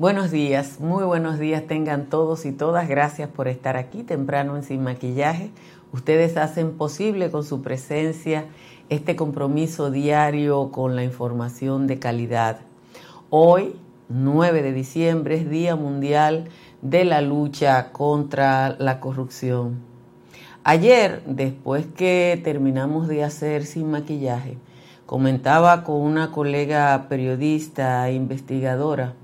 Buenos 0.00 0.30
días, 0.30 0.80
muy 0.80 1.04
buenos 1.04 1.38
días 1.38 1.66
tengan 1.66 2.06
todos 2.06 2.46
y 2.46 2.52
todas. 2.52 2.88
Gracias 2.88 3.28
por 3.28 3.48
estar 3.48 3.76
aquí 3.76 4.02
temprano 4.02 4.56
en 4.56 4.62
Sin 4.62 4.82
Maquillaje. 4.82 5.50
Ustedes 5.92 6.38
hacen 6.38 6.78
posible 6.78 7.30
con 7.30 7.44
su 7.44 7.60
presencia 7.60 8.46
este 8.88 9.14
compromiso 9.14 9.90
diario 9.90 10.72
con 10.72 10.96
la 10.96 11.04
información 11.04 11.86
de 11.86 11.98
calidad. 11.98 12.60
Hoy, 13.28 13.76
9 14.08 14.62
de 14.62 14.72
diciembre, 14.72 15.34
es 15.34 15.50
Día 15.50 15.76
Mundial 15.76 16.48
de 16.80 17.04
la 17.04 17.20
Lucha 17.20 17.92
contra 17.92 18.76
la 18.78 19.00
Corrupción. 19.00 19.89
Ayer, 20.72 21.24
después 21.26 21.84
que 21.96 22.40
terminamos 22.44 23.08
de 23.08 23.24
hacer 23.24 23.66
Sin 23.66 23.90
Maquillaje, 23.90 24.56
comentaba 25.04 25.82
con 25.82 25.96
una 25.96 26.30
colega 26.30 27.08
periodista 27.08 28.08
e 28.08 28.14
investigadora 28.14 29.14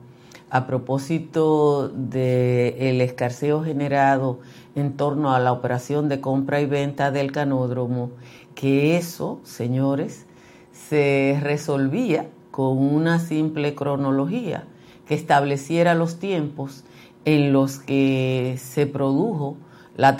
a 0.50 0.66
propósito 0.66 1.88
del 1.88 3.00
escarceo 3.00 3.62
generado 3.62 4.40
en 4.74 4.96
torno 4.96 5.32
a 5.36 5.38
la 5.38 5.52
operación 5.52 6.08
de 6.08 6.20
compra 6.20 6.60
y 6.60 6.66
venta 6.66 7.12
del 7.12 7.30
canódromo, 7.30 8.10
que 8.56 8.96
eso, 8.96 9.38
señores, 9.44 10.26
se 10.72 11.38
resolvía 11.40 12.26
con 12.50 12.76
una 12.76 13.20
simple 13.20 13.76
cronología 13.76 14.64
que 15.06 15.14
estableciera 15.14 15.94
los 15.94 16.18
tiempos 16.18 16.82
en 17.24 17.52
los 17.52 17.78
que 17.78 18.56
se 18.58 18.88
produjo 18.88 19.58
la, 19.96 20.16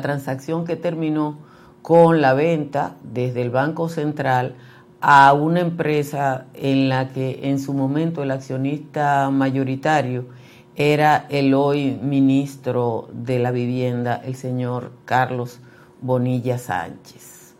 transacción 0.00 0.64
que 0.64 0.76
terminó 0.76 1.38
con 1.82 2.20
la 2.20 2.34
venta 2.34 2.96
desde 3.02 3.42
el 3.42 3.50
Banco 3.50 3.88
Central 3.88 4.54
a 5.00 5.32
una 5.32 5.60
empresa 5.60 6.46
en 6.54 6.88
la 6.88 7.08
que 7.08 7.48
en 7.48 7.58
su 7.58 7.74
momento 7.74 8.22
el 8.22 8.30
accionista 8.30 9.28
mayoritario 9.30 10.26
era 10.76 11.26
el 11.28 11.52
hoy 11.54 11.98
ministro 12.00 13.08
de 13.12 13.40
la 13.40 13.50
vivienda, 13.50 14.20
el 14.24 14.36
señor 14.36 14.92
Carlos 15.04 15.58
Bonilla 16.00 16.56
Sánchez. 16.56 17.54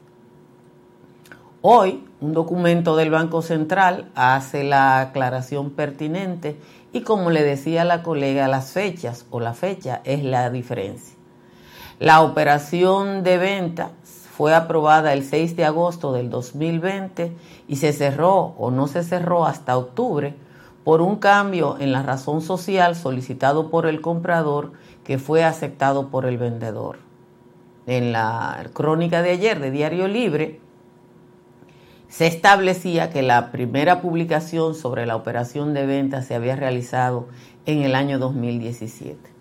Hoy, 1.60 2.04
un 2.20 2.32
documento 2.32 2.96
del 2.96 3.10
Banco 3.10 3.42
Central 3.42 4.10
hace 4.14 4.64
la 4.64 5.00
aclaración 5.00 5.70
pertinente 5.70 6.56
y 6.92 7.02
como 7.02 7.30
le 7.30 7.42
decía 7.42 7.84
la 7.84 8.02
colega, 8.02 8.48
las 8.48 8.72
fechas 8.72 9.26
o 9.30 9.40
la 9.40 9.54
fecha 9.54 10.00
es 10.04 10.24
la 10.24 10.50
diferencia. 10.50 11.21
La 12.02 12.20
operación 12.22 13.22
de 13.22 13.38
venta 13.38 13.92
fue 14.02 14.56
aprobada 14.56 15.12
el 15.12 15.22
6 15.22 15.54
de 15.54 15.64
agosto 15.64 16.12
del 16.12 16.30
2020 16.30 17.30
y 17.68 17.76
se 17.76 17.92
cerró 17.92 18.56
o 18.58 18.72
no 18.72 18.88
se 18.88 19.04
cerró 19.04 19.46
hasta 19.46 19.78
octubre 19.78 20.34
por 20.82 21.00
un 21.00 21.14
cambio 21.14 21.76
en 21.78 21.92
la 21.92 22.02
razón 22.02 22.42
social 22.42 22.96
solicitado 22.96 23.70
por 23.70 23.86
el 23.86 24.00
comprador 24.00 24.72
que 25.04 25.18
fue 25.18 25.44
aceptado 25.44 26.08
por 26.08 26.26
el 26.26 26.38
vendedor. 26.38 26.98
En 27.86 28.10
la 28.10 28.66
crónica 28.72 29.22
de 29.22 29.30
ayer 29.30 29.60
de 29.60 29.70
Diario 29.70 30.08
Libre 30.08 30.58
se 32.08 32.26
establecía 32.26 33.10
que 33.10 33.22
la 33.22 33.52
primera 33.52 34.02
publicación 34.02 34.74
sobre 34.74 35.06
la 35.06 35.14
operación 35.14 35.72
de 35.72 35.86
venta 35.86 36.22
se 36.22 36.34
había 36.34 36.56
realizado 36.56 37.28
en 37.64 37.82
el 37.82 37.94
año 37.94 38.18
2017. 38.18 39.31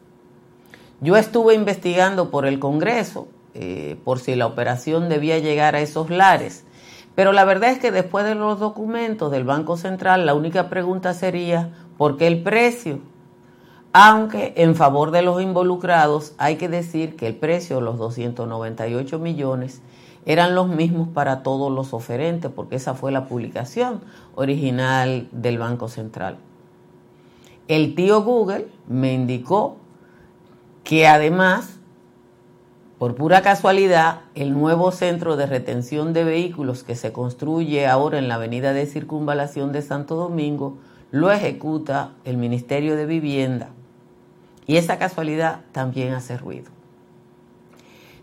Yo 1.01 1.17
estuve 1.17 1.55
investigando 1.55 2.29
por 2.29 2.45
el 2.45 2.59
Congreso 2.59 3.27
eh, 3.55 3.99
por 4.05 4.19
si 4.19 4.35
la 4.35 4.45
operación 4.45 5.09
debía 5.09 5.39
llegar 5.39 5.75
a 5.75 5.81
esos 5.81 6.11
lares. 6.11 6.63
Pero 7.15 7.33
la 7.33 7.43
verdad 7.43 7.71
es 7.71 7.79
que 7.79 7.91
después 7.91 8.23
de 8.23 8.35
los 8.35 8.59
documentos 8.59 9.31
del 9.31 9.43
Banco 9.43 9.77
Central, 9.77 10.27
la 10.27 10.35
única 10.35 10.69
pregunta 10.69 11.15
sería, 11.15 11.73
¿por 11.97 12.17
qué 12.17 12.27
el 12.27 12.43
precio? 12.43 12.99
Aunque 13.93 14.53
en 14.55 14.75
favor 14.75 15.09
de 15.09 15.23
los 15.23 15.41
involucrados 15.41 16.33
hay 16.37 16.55
que 16.55 16.69
decir 16.69 17.17
que 17.17 17.27
el 17.27 17.35
precio 17.35 17.77
de 17.77 17.81
los 17.81 17.97
298 17.97 19.19
millones 19.19 19.81
eran 20.25 20.53
los 20.53 20.69
mismos 20.69 21.09
para 21.09 21.43
todos 21.43 21.71
los 21.71 21.93
oferentes, 21.93 22.51
porque 22.55 22.75
esa 22.75 22.93
fue 22.93 23.11
la 23.11 23.25
publicación 23.25 24.01
original 24.35 25.27
del 25.31 25.57
Banco 25.57 25.89
Central. 25.89 26.37
El 27.67 27.95
tío 27.95 28.21
Google 28.21 28.67
me 28.87 29.13
indicó 29.13 29.80
que 30.83 31.07
además 31.07 31.81
por 33.01 33.15
pura 33.15 33.41
casualidad, 33.41 34.21
el 34.35 34.53
nuevo 34.53 34.91
centro 34.91 35.35
de 35.35 35.47
retención 35.47 36.13
de 36.13 36.23
vehículos 36.23 36.83
que 36.83 36.95
se 36.95 37.11
construye 37.11 37.87
ahora 37.87 38.19
en 38.19 38.27
la 38.27 38.35
avenida 38.35 38.73
de 38.73 38.85
circunvalación 38.85 39.71
de 39.71 39.81
Santo 39.81 40.13
Domingo 40.13 40.77
lo 41.09 41.31
ejecuta 41.31 42.11
el 42.25 42.37
Ministerio 42.37 42.95
de 42.95 43.07
Vivienda. 43.07 43.69
Y 44.67 44.77
esa 44.77 44.99
casualidad 44.99 45.61
también 45.71 46.13
hace 46.13 46.37
ruido. 46.37 46.69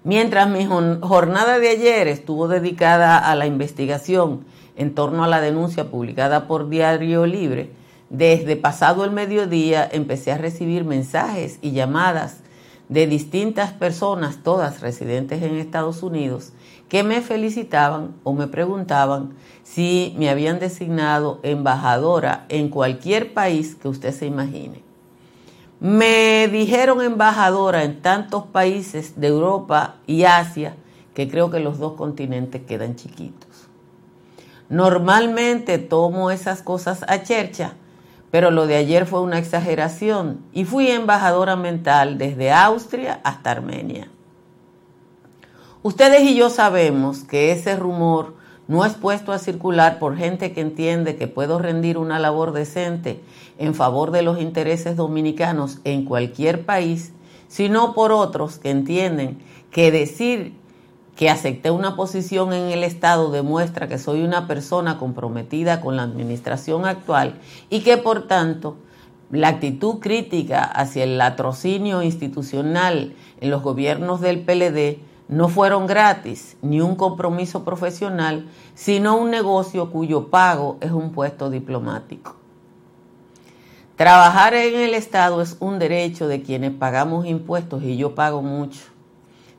Mientras 0.05 0.49
mi 0.49 0.65
jornada 0.65 1.59
de 1.59 1.71
ayer 1.71 2.07
estuvo 2.07 2.47
dedicada 2.47 3.19
a 3.19 3.35
la 3.35 3.47
investigación 3.47 4.45
en 4.77 4.95
torno 4.95 5.25
a 5.25 5.29
la 5.29 5.41
denuncia 5.41 5.91
publicada 5.91 6.47
por 6.47 6.69
Diario 6.69 7.27
Libre, 7.27 7.73
desde 8.11 8.55
pasado 8.55 9.05
el 9.05 9.11
mediodía 9.11 9.89
empecé 9.91 10.31
a 10.31 10.39
recibir 10.39 10.85
mensajes 10.85 11.59
y 11.63 11.73
llamadas 11.73 12.45
de 12.88 13.06
distintas 13.06 13.72
personas, 13.72 14.43
todas 14.43 14.81
residentes 14.81 15.43
en 15.43 15.56
Estados 15.56 16.03
Unidos, 16.03 16.53
que 16.88 17.03
me 17.03 17.21
felicitaban 17.21 18.15
o 18.25 18.32
me 18.32 18.47
preguntaban 18.47 19.34
si 19.62 20.15
me 20.19 20.31
habían 20.31 20.59
designado 20.59 21.38
embajadora 21.43 22.47
en 22.49 22.71
cualquier 22.71 23.34
país 23.34 23.75
que 23.75 23.88
usted 23.88 24.15
se 24.15 24.26
imagine. 24.26 24.82
Me 25.81 26.49
dijeron 26.49 27.03
embajadora 27.03 27.84
en 27.84 28.00
tantos 28.00 28.44
países 28.47 29.20
de 29.20 29.28
Europa 29.28 29.97
y 30.06 30.25
Asia 30.25 30.75
que 31.15 31.28
creo 31.28 31.50
que 31.50 31.60
los 31.60 31.78
dos 31.78 31.93
continentes 31.93 32.62
quedan 32.62 32.97
chiquitos. 32.97 33.69
Normalmente 34.69 35.78
tomo 35.78 36.31
esas 36.31 36.62
cosas 36.62 37.05
a 37.06 37.22
chercha, 37.22 37.75
pero 38.31 38.50
lo 38.50 38.66
de 38.66 38.77
ayer 38.77 39.06
fue 39.06 39.21
una 39.21 39.39
exageración 39.39 40.41
y 40.53 40.65
fui 40.65 40.91
embajadora 40.91 41.56
mental 41.56 42.19
desde 42.19 42.53
Austria 42.53 43.21
hasta 43.25 43.50
Armenia. 43.50 44.09
Ustedes 45.83 46.22
y 46.22 46.34
yo 46.34 46.50
sabemos 46.50 47.21
que 47.25 47.53
ese 47.53 47.77
rumor 47.77 48.34
no 48.67 48.84
es 48.84 48.93
puesto 48.94 49.33
a 49.33 49.38
circular 49.38 49.99
por 49.99 50.17
gente 50.17 50.53
que 50.53 50.61
entiende 50.61 51.17
que 51.17 51.27
puedo 51.27 51.59
rendir 51.59 51.97
una 51.97 52.19
labor 52.19 52.53
decente 52.53 53.21
en 53.56 53.75
favor 53.75 54.11
de 54.11 54.22
los 54.22 54.41
intereses 54.41 54.97
dominicanos 54.97 55.78
en 55.84 56.05
cualquier 56.05 56.67
país, 56.67 57.12
sino 57.49 57.94
por 57.94 58.12
otros 58.12 58.59
que 58.59 58.71
entienden 58.71 59.38
que 59.71 59.91
decir 59.91 60.58
que 61.19 61.31
acepté 61.31 61.73
una 61.73 61.97
posición 61.97 62.53
en 62.53 62.71
el 62.71 62.84
Estado 62.84 63.33
demuestra 63.33 63.89
que 63.89 63.99
soy 63.99 64.23
una 64.23 64.47
persona 64.47 64.99
comprometida 64.99 65.81
con 65.81 65.97
la 65.97 66.05
administración 66.05 66.87
actual 66.87 67.41
y 67.71 67.81
que 67.81 67.97
por 67.97 68.29
tanto 68.29 68.77
la 69.33 69.49
actitud 69.49 69.99
crítica 69.99 70.62
hacia 70.62 71.03
el 71.03 71.19
latrocinio 71.19 72.05
institucional 72.05 73.17
en 73.41 73.51
los 73.51 73.65
gobiernos 73.65 74.21
del 74.21 74.43
PLD 74.43 75.01
no 75.27 75.49
fueron 75.49 75.89
gratis 75.89 76.56
ni 76.62 76.81
un 76.81 76.95
compromiso 76.95 77.65
profesional, 77.65 78.47
sino 78.77 79.17
un 79.17 79.33
negocio 79.33 79.91
cuyo 79.91 80.29
pago 80.29 80.79
es 80.81 80.93
un 80.93 81.11
puesto 81.11 81.50
diplomático. 81.50 82.37
Trabajar 83.97 84.55
en 84.55 84.77
el 84.77 84.95
Estado 84.95 85.43
es 85.43 85.56
un 85.59 85.81
derecho 85.81 86.29
de 86.29 86.43
quienes 86.43 86.71
pagamos 86.71 87.27
impuestos 87.27 87.83
y 87.83 87.97
yo 87.97 88.15
pago 88.15 88.41
mucho. 88.41 88.98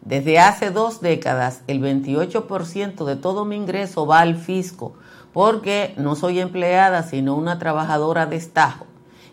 Desde 0.02 0.40
hace 0.40 0.72
dos 0.72 1.02
décadas, 1.02 1.62
el 1.68 1.82
28% 1.82 3.06
de 3.06 3.16
todo 3.16 3.46
mi 3.46 3.56
ingreso 3.56 4.06
va 4.06 4.22
al 4.22 4.36
fisco 4.36 4.94
porque 5.34 5.94
no 5.98 6.16
soy 6.16 6.40
empleada, 6.40 7.04
sino 7.04 7.36
una 7.36 7.60
trabajadora 7.60 8.26
de 8.26 8.38
estajo 8.38 8.86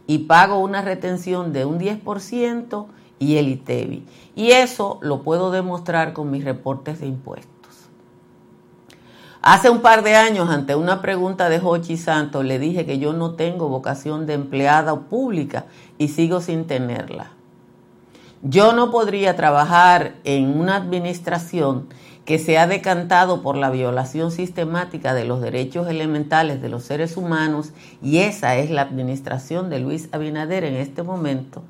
y 0.07 0.19
pago 0.19 0.59
una 0.59 0.83
retención 0.83 1.53
de 1.53 1.65
un 1.65 1.79
10% 1.79 2.87
y 3.19 3.37
el 3.37 3.49
ITEBI. 3.49 4.05
Y 4.35 4.51
eso 4.51 4.99
lo 5.03 5.23
puedo 5.23 5.51
demostrar 5.51 6.13
con 6.13 6.31
mis 6.31 6.45
reportes 6.45 7.01
de 7.01 7.07
impuestos. 7.07 7.53
Hace 9.43 9.71
un 9.71 9.81
par 9.81 10.03
de 10.03 10.17
años, 10.17 10.51
ante 10.51 10.75
una 10.75 11.01
pregunta 11.01 11.49
de 11.49 11.61
Jochi 11.61 11.97
Santos, 11.97 12.45
le 12.45 12.59
dije 12.59 12.85
que 12.85 12.99
yo 12.99 13.13
no 13.13 13.35
tengo 13.35 13.69
vocación 13.69 14.27
de 14.27 14.35
empleada 14.35 14.99
pública 15.03 15.67
y 15.99 16.09
sigo 16.09 16.41
sin 16.41 16.67
tenerla. 16.67 17.31
Yo 18.43 18.75
no 18.75 18.91
podría 18.91 19.35
trabajar 19.35 20.17
en 20.25 20.61
una 20.61 20.77
administración 20.77 21.89
que 22.27 22.39
se 22.39 22.59
ha 22.59 22.67
decantado 22.67 23.41
por 23.41 23.57
la 23.57 23.71
violación 23.71 24.31
sistemática 24.31 25.15
de 25.15 25.25
los 25.25 25.41
derechos 25.41 25.89
elementales 25.89 26.61
de 26.61 26.69
los 26.69 26.83
seres 26.83 27.17
humanos 27.17 27.73
y 28.03 28.19
esa 28.19 28.57
es 28.57 28.71
la 28.71 28.83
administración 28.83 29.71
de 29.71 29.81
Luis 29.81 30.11
Abinader 30.13 30.65
en 30.65 30.75
este 30.75 31.03
momento, 31.03 31.63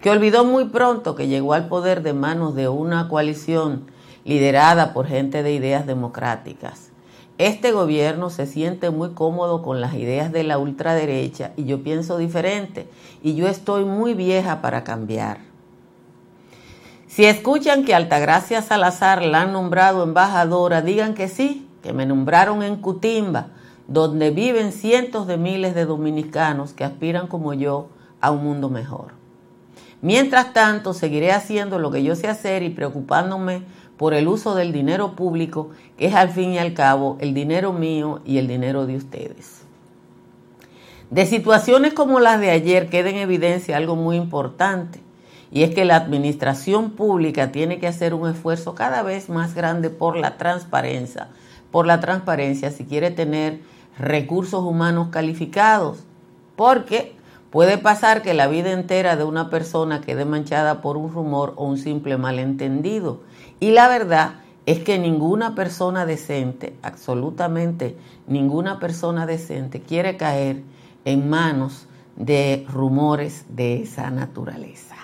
que 0.00 0.10
olvidó 0.10 0.44
muy 0.44 0.64
pronto 0.64 1.14
que 1.14 1.28
llegó 1.28 1.54
al 1.54 1.68
poder 1.68 2.02
de 2.02 2.14
manos 2.14 2.56
de 2.56 2.68
una 2.68 3.08
coalición 3.08 3.84
liderada 4.24 4.92
por 4.92 5.06
gente 5.06 5.44
de 5.44 5.52
ideas 5.52 5.86
democráticas. 5.86 6.90
Este 7.38 7.70
gobierno 7.70 8.30
se 8.30 8.46
siente 8.46 8.90
muy 8.90 9.10
cómodo 9.10 9.62
con 9.62 9.80
las 9.80 9.94
ideas 9.94 10.32
de 10.32 10.42
la 10.42 10.58
ultraderecha 10.58 11.52
y 11.56 11.64
yo 11.64 11.84
pienso 11.84 12.18
diferente 12.18 12.88
y 13.22 13.36
yo 13.36 13.46
estoy 13.46 13.84
muy 13.84 14.14
vieja 14.14 14.60
para 14.60 14.82
cambiar. 14.82 15.47
Si 17.18 17.24
escuchan 17.24 17.84
que 17.84 17.96
Altagracia 17.96 18.62
Salazar 18.62 19.24
la 19.24 19.40
han 19.40 19.52
nombrado 19.52 20.04
embajadora, 20.04 20.82
digan 20.82 21.14
que 21.14 21.26
sí, 21.26 21.66
que 21.82 21.92
me 21.92 22.06
nombraron 22.06 22.62
en 22.62 22.76
Cutimba, 22.76 23.48
donde 23.88 24.30
viven 24.30 24.70
cientos 24.70 25.26
de 25.26 25.36
miles 25.36 25.74
de 25.74 25.84
dominicanos 25.84 26.74
que 26.74 26.84
aspiran 26.84 27.26
como 27.26 27.54
yo 27.54 27.88
a 28.20 28.30
un 28.30 28.44
mundo 28.44 28.70
mejor. 28.70 29.14
Mientras 30.00 30.52
tanto, 30.52 30.94
seguiré 30.94 31.32
haciendo 31.32 31.80
lo 31.80 31.90
que 31.90 32.04
yo 32.04 32.14
sé 32.14 32.28
hacer 32.28 32.62
y 32.62 32.70
preocupándome 32.70 33.62
por 33.96 34.14
el 34.14 34.28
uso 34.28 34.54
del 34.54 34.70
dinero 34.70 35.16
público, 35.16 35.70
que 35.96 36.06
es 36.06 36.14
al 36.14 36.28
fin 36.28 36.52
y 36.52 36.58
al 36.58 36.72
cabo 36.72 37.16
el 37.18 37.34
dinero 37.34 37.72
mío 37.72 38.20
y 38.24 38.38
el 38.38 38.46
dinero 38.46 38.86
de 38.86 38.94
ustedes. 38.94 39.62
De 41.10 41.26
situaciones 41.26 41.94
como 41.94 42.20
las 42.20 42.38
de 42.38 42.50
ayer 42.50 42.88
queda 42.88 43.10
en 43.10 43.16
evidencia 43.16 43.76
algo 43.76 43.96
muy 43.96 44.16
importante, 44.16 45.00
y 45.50 45.62
es 45.62 45.74
que 45.74 45.84
la 45.84 45.96
administración 45.96 46.90
pública 46.90 47.52
tiene 47.52 47.78
que 47.78 47.86
hacer 47.86 48.14
un 48.14 48.28
esfuerzo 48.28 48.74
cada 48.74 49.02
vez 49.02 49.28
más 49.28 49.54
grande 49.54 49.90
por 49.90 50.16
la 50.16 50.36
transparencia, 50.36 51.28
por 51.70 51.86
la 51.86 52.00
transparencia 52.00 52.70
si 52.70 52.84
quiere 52.84 53.10
tener 53.10 53.60
recursos 53.98 54.62
humanos 54.62 55.08
calificados, 55.10 56.04
porque 56.56 57.14
puede 57.50 57.78
pasar 57.78 58.22
que 58.22 58.34
la 58.34 58.46
vida 58.46 58.72
entera 58.72 59.16
de 59.16 59.24
una 59.24 59.50
persona 59.50 60.00
quede 60.00 60.24
manchada 60.24 60.82
por 60.82 60.96
un 60.96 61.12
rumor 61.12 61.54
o 61.56 61.66
un 61.66 61.78
simple 61.78 62.16
malentendido. 62.18 63.20
Y 63.60 63.70
la 63.70 63.88
verdad 63.88 64.34
es 64.66 64.80
que 64.80 64.98
ninguna 64.98 65.54
persona 65.54 66.04
decente, 66.04 66.76
absolutamente 66.82 67.96
ninguna 68.26 68.78
persona 68.78 69.24
decente 69.24 69.80
quiere 69.80 70.18
caer 70.18 70.62
en 71.06 71.30
manos 71.30 71.86
de 72.16 72.66
rumores 72.68 73.46
de 73.48 73.82
esa 73.82 74.10
naturaleza. 74.10 74.97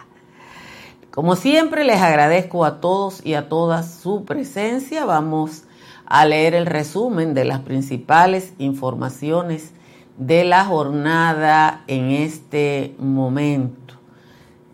Como 1.15 1.37
siempre 1.37 1.85
les 1.85 2.01
agradezco 2.03 2.65
a 2.65 2.81
todos 2.81 3.25
y 3.25 3.35
a 3.35 3.49
todas 3.49 3.89
su 3.95 4.25
presencia. 4.25 5.05
Vamos 5.05 5.63
a 6.07 6.25
leer 6.25 6.57
el 6.57 6.67
resumen 6.67 7.35
de 7.35 7.45
las 7.45 7.61
principales 7.61 8.53
informaciones 8.59 9.71
de 10.19 10.43
la 10.43 10.65
jornada 10.65 11.85
en 11.87 12.11
este 12.11 12.97
momento. 12.99 13.95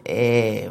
Eh, 0.07 0.71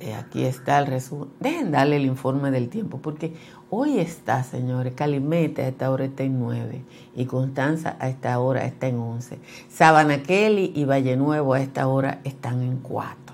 eh, 0.00 0.14
aquí 0.14 0.44
está 0.44 0.80
el 0.80 0.86
resumen. 0.86 1.30
Dejen 1.40 1.72
darle 1.72 1.96
el 1.96 2.04
informe 2.04 2.50
del 2.50 2.68
tiempo, 2.68 2.98
porque 2.98 3.34
hoy 3.70 4.00
está, 4.00 4.44
señores, 4.44 4.92
Calimete 4.94 5.62
a 5.62 5.68
esta 5.68 5.90
hora 5.90 6.04
está 6.04 6.24
en 6.24 6.38
9 6.40 6.84
y 7.16 7.24
Constanza 7.24 7.96
a 7.98 8.10
esta 8.10 8.38
hora 8.38 8.66
está 8.66 8.86
en 8.86 8.98
11. 8.98 9.38
Sabana 9.70 10.22
Kelly 10.22 10.72
y 10.74 10.84
Valle 10.84 11.16
Nuevo 11.16 11.54
a 11.54 11.62
esta 11.62 11.86
hora 11.88 12.20
están 12.24 12.60
en 12.60 12.80
4. 12.80 13.33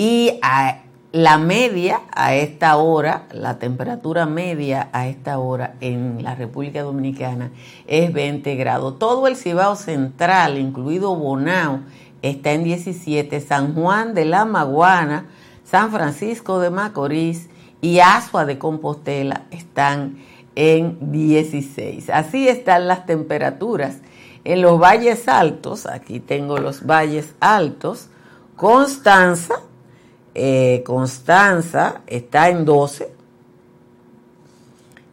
Y 0.00 0.38
a 0.42 0.82
la 1.10 1.38
media 1.38 2.02
a 2.14 2.32
esta 2.36 2.76
hora, 2.76 3.24
la 3.32 3.58
temperatura 3.58 4.26
media 4.26 4.90
a 4.92 5.08
esta 5.08 5.40
hora 5.40 5.74
en 5.80 6.22
la 6.22 6.36
República 6.36 6.82
Dominicana 6.82 7.50
es 7.88 8.12
20 8.12 8.54
grados. 8.54 9.00
Todo 9.00 9.26
el 9.26 9.34
Cibao 9.34 9.74
Central, 9.74 10.56
incluido 10.56 11.16
Bonao, 11.16 11.80
está 12.22 12.52
en 12.52 12.62
17. 12.62 13.40
San 13.40 13.74
Juan 13.74 14.14
de 14.14 14.24
la 14.24 14.44
Maguana, 14.44 15.26
San 15.64 15.90
Francisco 15.90 16.60
de 16.60 16.70
Macorís 16.70 17.48
y 17.80 17.98
Asua 17.98 18.46
de 18.46 18.56
Compostela 18.56 19.46
están 19.50 20.18
en 20.54 21.10
16. 21.10 22.08
Así 22.10 22.46
están 22.46 22.86
las 22.86 23.04
temperaturas. 23.04 23.96
En 24.44 24.62
los 24.62 24.78
valles 24.78 25.26
altos, 25.26 25.86
aquí 25.86 26.20
tengo 26.20 26.58
los 26.58 26.86
valles 26.86 27.34
altos, 27.40 28.10
Constanza, 28.54 29.62
eh, 30.40 30.84
Constanza 30.84 32.02
está 32.06 32.48
en 32.48 32.64
12. 32.64 33.12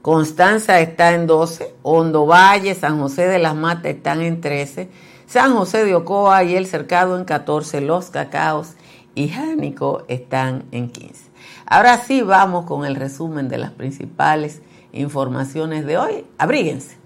Constanza 0.03 0.79
está 0.79 1.13
en 1.13 1.25
12. 1.25 1.73
Hondo 1.81 2.27
Valle, 2.27 2.75
San 2.75 2.99
José 2.99 3.27
de 3.27 3.39
las 3.39 3.55
Matas 3.55 3.87
están 3.87 4.21
en 4.21 4.39
13. 4.39 4.87
San 5.25 5.55
José 5.55 5.83
de 5.83 5.95
Ocoa 5.95 6.43
y 6.43 6.55
El 6.55 6.67
Cercado 6.67 7.17
en 7.17 7.25
14. 7.25 7.81
Los 7.81 8.11
Cacaos 8.11 8.73
y 9.15 9.29
Jánico 9.29 10.03
están 10.07 10.65
en 10.71 10.89
15. 10.91 11.31
Ahora 11.65 11.97
sí 11.97 12.21
vamos 12.21 12.65
con 12.65 12.85
el 12.85 12.95
resumen 12.95 13.49
de 13.49 13.57
las 13.57 13.71
principales 13.71 14.61
informaciones 14.93 15.87
de 15.87 15.97
hoy. 15.97 16.25
Abríguense. 16.37 16.97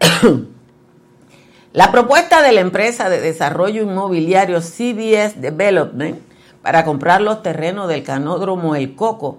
La 1.72 1.92
propuesta 1.92 2.42
de 2.42 2.50
la 2.50 2.60
empresa 2.60 3.08
de 3.08 3.20
desarrollo 3.20 3.82
inmobiliario 3.82 4.60
CBS 4.60 5.40
Development 5.40 6.31
para 6.62 6.84
comprar 6.84 7.20
los 7.20 7.42
terrenos 7.42 7.88
del 7.88 8.02
canódromo 8.02 8.74
El 8.74 8.94
Coco. 8.94 9.38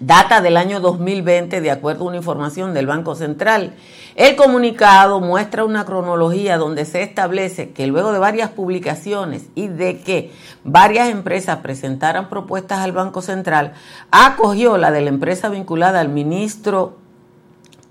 Data 0.00 0.40
del 0.40 0.56
año 0.56 0.80
2020, 0.80 1.60
de 1.60 1.70
acuerdo 1.70 2.04
a 2.04 2.08
una 2.08 2.16
información 2.16 2.74
del 2.74 2.86
Banco 2.86 3.14
Central. 3.14 3.74
El 4.16 4.34
comunicado 4.34 5.20
muestra 5.20 5.64
una 5.64 5.84
cronología 5.84 6.58
donde 6.58 6.84
se 6.84 7.02
establece 7.02 7.70
que 7.70 7.86
luego 7.86 8.12
de 8.12 8.18
varias 8.18 8.50
publicaciones 8.50 9.46
y 9.54 9.68
de 9.68 10.00
que 10.00 10.32
varias 10.64 11.10
empresas 11.10 11.58
presentaran 11.58 12.28
propuestas 12.28 12.80
al 12.80 12.92
Banco 12.92 13.22
Central, 13.22 13.74
acogió 14.10 14.78
la 14.78 14.90
de 14.90 15.02
la 15.02 15.10
empresa 15.10 15.48
vinculada 15.48 16.00
al 16.00 16.08
ministro 16.08 16.98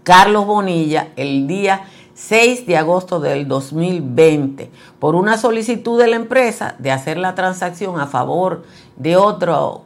Carlos 0.04 0.46
Bonilla 0.46 1.10
el 1.16 1.48
día 1.48 1.86
6 2.14 2.68
de 2.68 2.78
agosto 2.78 3.20
del 3.20 3.48
2020 3.48 4.70
por 5.00 5.16
una 5.16 5.38
solicitud 5.38 6.00
de 6.00 6.08
la 6.08 6.16
empresa 6.16 6.76
de 6.80 6.92
hacer 6.92 7.18
la 7.18 7.36
transacción 7.36 8.00
a 8.00 8.08
favor 8.08 8.64
de 8.98 9.18
otro 9.18 9.84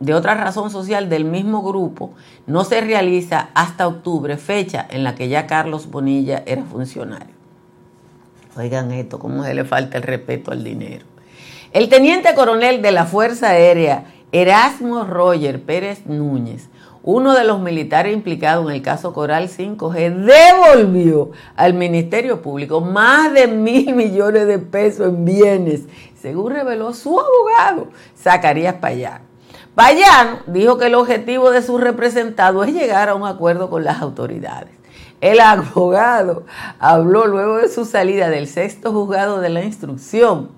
de 0.00 0.14
otra 0.14 0.34
razón 0.34 0.70
social 0.70 1.08
del 1.08 1.24
mismo 1.24 1.62
grupo 1.62 2.12
no 2.48 2.64
se 2.64 2.80
realiza 2.80 3.50
hasta 3.54 3.86
octubre, 3.86 4.36
fecha 4.36 4.84
en 4.90 5.04
la 5.04 5.14
que 5.14 5.28
ya 5.28 5.46
Carlos 5.46 5.88
Bonilla 5.88 6.42
era 6.44 6.64
funcionario. 6.64 7.32
Oigan 8.56 8.90
esto, 8.90 9.20
cómo 9.20 9.44
se 9.44 9.54
le 9.54 9.64
falta 9.64 9.98
el 9.98 10.02
respeto 10.02 10.50
al 10.50 10.64
dinero. 10.64 11.06
El 11.72 11.88
teniente 11.88 12.34
coronel 12.34 12.82
de 12.82 12.90
la 12.90 13.06
Fuerza 13.06 13.50
Aérea, 13.50 14.12
Erasmo 14.32 15.04
Roger 15.04 15.62
Pérez 15.62 16.04
Núñez, 16.04 16.68
uno 17.04 17.34
de 17.34 17.44
los 17.44 17.60
militares 17.60 18.14
implicados 18.14 18.66
en 18.66 18.76
el 18.76 18.82
caso 18.82 19.12
Coral 19.12 19.48
5G 19.48 20.14
devolvió 20.14 21.30
al 21.56 21.74
Ministerio 21.74 22.42
Público 22.42 22.80
más 22.80 23.32
de 23.32 23.48
mil 23.48 23.92
millones 23.94 24.46
de 24.46 24.58
pesos 24.58 25.08
en 25.08 25.24
bienes, 25.24 25.82
según 26.20 26.52
reveló 26.52 26.92
su 26.94 27.18
abogado, 27.18 27.88
Zacarías 28.16 28.76
Payán. 28.76 29.22
Payán 29.74 30.40
dijo 30.46 30.78
que 30.78 30.86
el 30.86 30.94
objetivo 30.94 31.50
de 31.50 31.62
su 31.62 31.78
representado 31.78 32.62
es 32.62 32.72
llegar 32.72 33.08
a 33.08 33.14
un 33.14 33.26
acuerdo 33.26 33.70
con 33.70 33.84
las 33.84 34.00
autoridades. 34.00 34.70
El 35.20 35.40
abogado 35.40 36.44
habló 36.78 37.26
luego 37.26 37.56
de 37.56 37.68
su 37.68 37.84
salida 37.84 38.28
del 38.28 38.46
sexto 38.48 38.92
juzgado 38.92 39.40
de 39.40 39.48
la 39.48 39.64
instrucción 39.64 40.50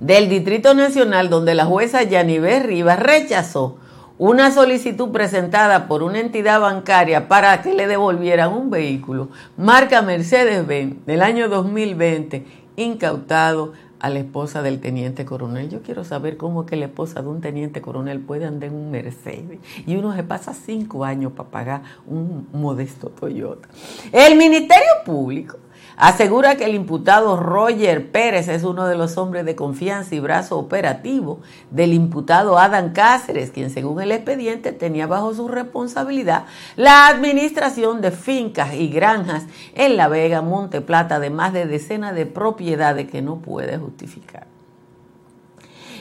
del 0.00 0.28
Distrito 0.28 0.74
Nacional, 0.74 1.28
donde 1.28 1.54
la 1.54 1.64
jueza 1.64 2.02
Yaniver 2.02 2.66
Rivas 2.66 2.98
rechazó 2.98 3.78
una 4.18 4.50
solicitud 4.50 5.10
presentada 5.10 5.88
por 5.88 6.02
una 6.02 6.20
entidad 6.20 6.60
bancaria 6.60 7.28
para 7.28 7.60
que 7.62 7.74
le 7.74 7.86
devolvieran 7.86 8.52
un 8.52 8.70
vehículo 8.70 9.28
marca 9.56 10.00
Mercedes-Benz 10.00 11.04
del 11.04 11.22
año 11.22 11.48
2020 11.48 12.46
incautado 12.76 13.72
a 13.98 14.10
la 14.10 14.18
esposa 14.18 14.62
del 14.62 14.80
teniente 14.80 15.24
coronel. 15.24 15.68
Yo 15.70 15.82
quiero 15.82 16.04
saber 16.04 16.36
cómo 16.36 16.66
que 16.66 16.76
la 16.76 16.86
esposa 16.86 17.22
de 17.22 17.28
un 17.28 17.40
teniente 17.40 17.80
coronel 17.80 18.20
puede 18.20 18.44
andar 18.46 18.68
en 18.68 18.76
un 18.76 18.90
Mercedes 18.90 19.58
y 19.86 19.96
uno 19.96 20.14
se 20.14 20.22
pasa 20.22 20.54
cinco 20.54 21.04
años 21.04 21.32
para 21.32 21.50
pagar 21.50 21.82
un 22.06 22.46
modesto 22.52 23.08
Toyota. 23.08 23.68
El 24.12 24.36
Ministerio 24.36 25.04
Público 25.04 25.58
Asegura 25.96 26.56
que 26.56 26.64
el 26.64 26.74
imputado 26.74 27.38
Roger 27.38 28.10
Pérez 28.10 28.48
es 28.48 28.64
uno 28.64 28.86
de 28.86 28.96
los 28.96 29.16
hombres 29.16 29.44
de 29.46 29.56
confianza 29.56 30.14
y 30.14 30.20
brazo 30.20 30.58
operativo 30.58 31.40
del 31.70 31.92
imputado 31.92 32.58
Adam 32.58 32.92
Cáceres, 32.92 33.50
quien 33.50 33.70
según 33.70 34.02
el 34.02 34.12
expediente 34.12 34.72
tenía 34.72 35.06
bajo 35.06 35.32
su 35.34 35.48
responsabilidad 35.48 36.44
la 36.76 37.08
administración 37.08 38.00
de 38.00 38.10
fincas 38.10 38.74
y 38.74 38.88
granjas 38.88 39.44
en 39.74 39.96
La 39.96 40.08
Vega, 40.08 40.42
Monte 40.42 40.80
Plata, 40.80 41.18
de 41.18 41.30
más 41.30 41.52
de 41.52 41.66
decenas 41.66 42.14
de 42.14 42.26
propiedades 42.26 43.10
que 43.10 43.22
no 43.22 43.36
puede 43.36 43.78
justificar. 43.78 44.55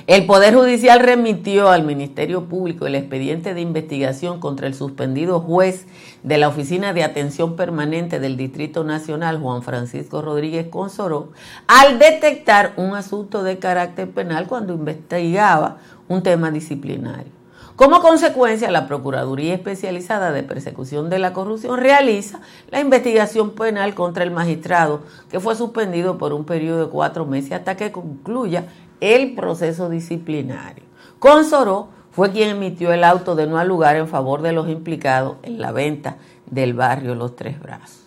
El 0.08 0.28
Poder 0.28 0.54
Judicial 0.54 1.00
remitió 1.00 1.70
al 1.70 1.84
Ministerio 1.84 2.44
Público 2.44 2.86
el 2.86 2.94
expediente 2.94 3.56
de 3.56 3.62
investigación 3.62 4.40
contra 4.40 4.68
el 4.68 4.76
suspendido 4.76 5.40
juez 5.40 5.88
de 6.22 6.38
la 6.38 6.48
Oficina 6.48 6.94
de 6.94 7.04
Atención 7.04 7.56
Permanente 7.56 8.20
del 8.20 8.38
Distrito 8.38 8.84
Nacional, 8.84 9.40
Juan 9.40 9.64
Francisco 9.64 10.22
Rodríguez 10.22 10.68
Consoró, 10.70 11.32
al 11.66 11.98
detectar 11.98 12.74
un 12.78 12.94
asunto 12.94 13.42
de 13.42 13.58
carácter 13.58 14.12
penal 14.12 14.46
cuando 14.46 14.76
investigaba 14.76 15.78
un 16.08 16.22
tema 16.22 16.52
disciplinario. 16.52 17.34
Como 17.76 18.00
consecuencia, 18.00 18.72
la 18.72 18.88
Procuraduría 18.88 19.54
Especializada 19.54 20.32
de 20.32 20.44
Persecución 20.44 21.10
de 21.10 21.20
la 21.20 21.34
Corrupción 21.34 21.78
realiza 21.78 22.40
la 22.70 22.80
investigación 22.80 23.52
penal 23.52 23.96
contra 23.96 24.24
el 24.24 24.32
magistrado 24.32 25.02
que 25.30 25.42
fue 25.42 25.56
suspendido 25.56 26.18
por 26.18 26.32
un 26.32 26.46
periodo 26.46 26.86
de 26.86 26.92
cuatro 26.92 27.26
meses 27.26 27.52
hasta 27.52 27.76
que 27.76 27.92
concluya 27.92 28.68
el 29.02 29.36
proceso 29.36 29.90
disciplinario. 29.90 30.84
Consoró 31.20 31.90
fue 32.12 32.32
quien 32.32 32.50
emitió 32.50 32.94
el 32.94 33.04
auto 33.04 33.36
de 33.36 33.46
no 33.46 33.58
al 33.58 33.68
lugar 33.68 33.98
en 33.98 34.08
favor 34.08 34.42
de 34.42 34.54
los 34.54 34.70
implicados 34.70 35.36
en 35.44 35.60
la 35.60 35.74
venta 35.74 36.18
del 36.46 36.74
barrio 36.74 37.14
Los 37.14 37.36
Tres 37.36 37.60
Brazos. 37.60 38.06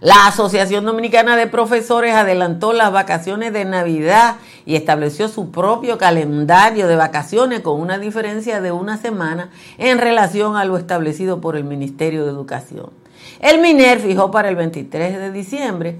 La 0.00 0.28
Asociación 0.28 0.86
Dominicana 0.86 1.36
de 1.36 1.46
Profesores 1.46 2.14
adelantó 2.14 2.72
las 2.72 2.90
vacaciones 2.90 3.52
de 3.52 3.66
Navidad 3.66 4.36
y 4.64 4.76
estableció 4.76 5.28
su 5.28 5.50
propio 5.50 5.98
calendario 5.98 6.88
de 6.88 6.96
vacaciones 6.96 7.60
con 7.60 7.78
una 7.78 7.98
diferencia 7.98 8.62
de 8.62 8.72
una 8.72 8.96
semana 8.96 9.50
en 9.76 9.98
relación 9.98 10.56
a 10.56 10.64
lo 10.64 10.78
establecido 10.78 11.42
por 11.42 11.54
el 11.54 11.64
Ministerio 11.64 12.24
de 12.24 12.30
Educación. 12.30 12.90
El 13.40 13.60
MINER 13.60 14.00
fijó 14.00 14.30
para 14.30 14.48
el 14.48 14.56
23 14.56 15.18
de 15.18 15.32
diciembre 15.32 15.98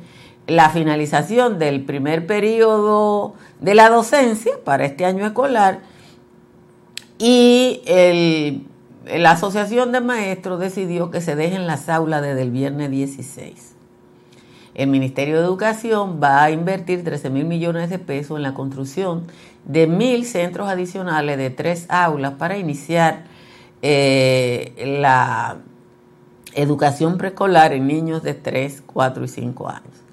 la 0.50 0.68
finalización 0.70 1.60
del 1.60 1.84
primer 1.84 2.26
periodo 2.26 3.34
de 3.60 3.76
la 3.76 3.88
docencia 3.88 4.52
para 4.64 4.84
este 4.84 5.04
año 5.04 5.24
escolar 5.24 5.78
y 7.20 7.80
la 9.06 9.30
Asociación 9.30 9.92
de 9.92 10.00
Maestros 10.00 10.58
decidió 10.58 11.12
que 11.12 11.20
se 11.20 11.36
dejen 11.36 11.68
las 11.68 11.88
aulas 11.88 12.20
desde 12.22 12.42
el 12.42 12.50
viernes 12.50 12.90
16. 12.90 13.76
El 14.74 14.88
Ministerio 14.88 15.38
de 15.38 15.44
Educación 15.44 16.18
va 16.20 16.42
a 16.42 16.50
invertir 16.50 17.04
13 17.04 17.30
mil 17.30 17.44
millones 17.44 17.88
de 17.88 18.00
pesos 18.00 18.36
en 18.36 18.42
la 18.42 18.52
construcción 18.52 19.28
de 19.64 19.86
mil 19.86 20.24
centros 20.24 20.68
adicionales 20.68 21.38
de 21.38 21.50
tres 21.50 21.86
aulas 21.88 22.34
para 22.34 22.58
iniciar 22.58 23.24
eh, 23.82 24.96
la 25.00 25.58
educación 26.54 27.18
preescolar 27.18 27.72
en 27.72 27.86
niños 27.86 28.24
de 28.24 28.34
3, 28.34 28.82
4 28.84 29.24
y 29.24 29.28
5 29.28 29.68
años. 29.68 30.09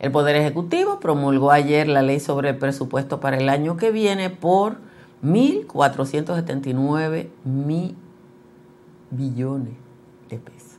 El 0.00 0.12
Poder 0.12 0.36
Ejecutivo 0.36 1.00
promulgó 1.00 1.50
ayer 1.50 1.88
la 1.88 2.02
ley 2.02 2.20
sobre 2.20 2.50
el 2.50 2.58
presupuesto 2.58 3.18
para 3.20 3.38
el 3.38 3.48
año 3.48 3.76
que 3.76 3.90
viene 3.90 4.30
por 4.30 4.76
1.479 5.24 7.30
mil 7.44 7.96
billones 9.10 9.74
de 10.28 10.38
pesos. 10.38 10.78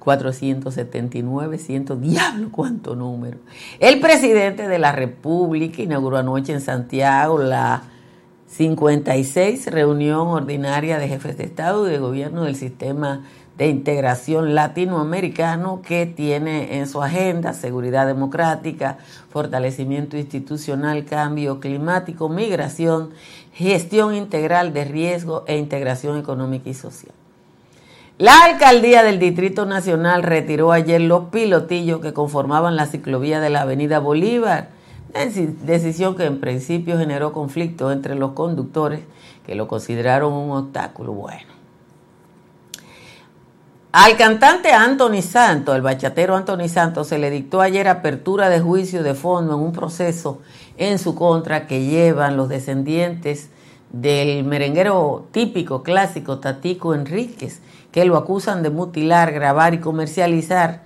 1.479, 0.00 1.58
ciento, 1.58 1.96
diablo, 1.96 2.50
cuánto 2.52 2.94
número. 2.94 3.38
El 3.80 3.98
presidente 4.00 4.68
de 4.68 4.78
la 4.78 4.92
República 4.92 5.82
inauguró 5.82 6.18
anoche 6.18 6.52
en 6.52 6.60
Santiago 6.60 7.38
la 7.38 7.82
56 8.46 9.66
reunión 9.66 10.28
ordinaria 10.28 10.98
de 10.98 11.08
jefes 11.08 11.36
de 11.36 11.44
Estado 11.44 11.86
y 11.86 11.90
de 11.90 11.98
gobierno 11.98 12.44
del 12.44 12.56
sistema 12.56 13.24
de 13.58 13.66
integración 13.66 14.54
latinoamericano 14.54 15.82
que 15.82 16.06
tiene 16.06 16.78
en 16.78 16.88
su 16.88 17.02
agenda 17.02 17.52
seguridad 17.52 18.06
democrática, 18.06 18.98
fortalecimiento 19.30 20.16
institucional, 20.16 21.04
cambio 21.04 21.58
climático, 21.58 22.28
migración, 22.28 23.10
gestión 23.52 24.14
integral 24.14 24.72
de 24.72 24.84
riesgo 24.84 25.42
e 25.48 25.58
integración 25.58 26.18
económica 26.18 26.70
y 26.70 26.74
social. 26.74 27.12
La 28.16 28.44
alcaldía 28.44 29.02
del 29.02 29.18
Distrito 29.18 29.66
Nacional 29.66 30.22
retiró 30.22 30.70
ayer 30.70 31.00
los 31.00 31.24
pilotillos 31.26 32.00
que 32.00 32.12
conformaban 32.12 32.76
la 32.76 32.86
ciclovía 32.86 33.40
de 33.40 33.50
la 33.50 33.62
Avenida 33.62 33.98
Bolívar, 33.98 34.68
decisión 35.64 36.16
que 36.16 36.26
en 36.26 36.38
principio 36.38 36.96
generó 36.96 37.32
conflicto 37.32 37.90
entre 37.90 38.14
los 38.14 38.32
conductores 38.32 39.00
que 39.46 39.54
lo 39.56 39.66
consideraron 39.66 40.32
un 40.32 40.50
obstáculo. 40.50 41.12
Bueno, 41.12 41.57
al 43.92 44.16
cantante 44.16 44.72
Anthony 44.72 45.22
Santos, 45.22 45.74
el 45.74 45.82
bachatero 45.82 46.36
Anthony 46.36 46.68
Santos, 46.68 47.08
se 47.08 47.18
le 47.18 47.30
dictó 47.30 47.60
ayer 47.60 47.88
apertura 47.88 48.50
de 48.50 48.60
juicio 48.60 49.02
de 49.02 49.14
fondo 49.14 49.54
en 49.54 49.60
un 49.60 49.72
proceso 49.72 50.40
en 50.76 50.98
su 50.98 51.14
contra 51.14 51.66
que 51.66 51.86
llevan 51.86 52.36
los 52.36 52.48
descendientes 52.48 53.48
del 53.90 54.44
merenguero 54.44 55.26
típico 55.32 55.82
clásico 55.82 56.38
Tatico 56.38 56.94
Enríquez, 56.94 57.60
que 57.90 58.04
lo 58.04 58.16
acusan 58.16 58.62
de 58.62 58.70
mutilar, 58.70 59.32
grabar 59.32 59.74
y 59.74 59.80
comercializar 59.80 60.82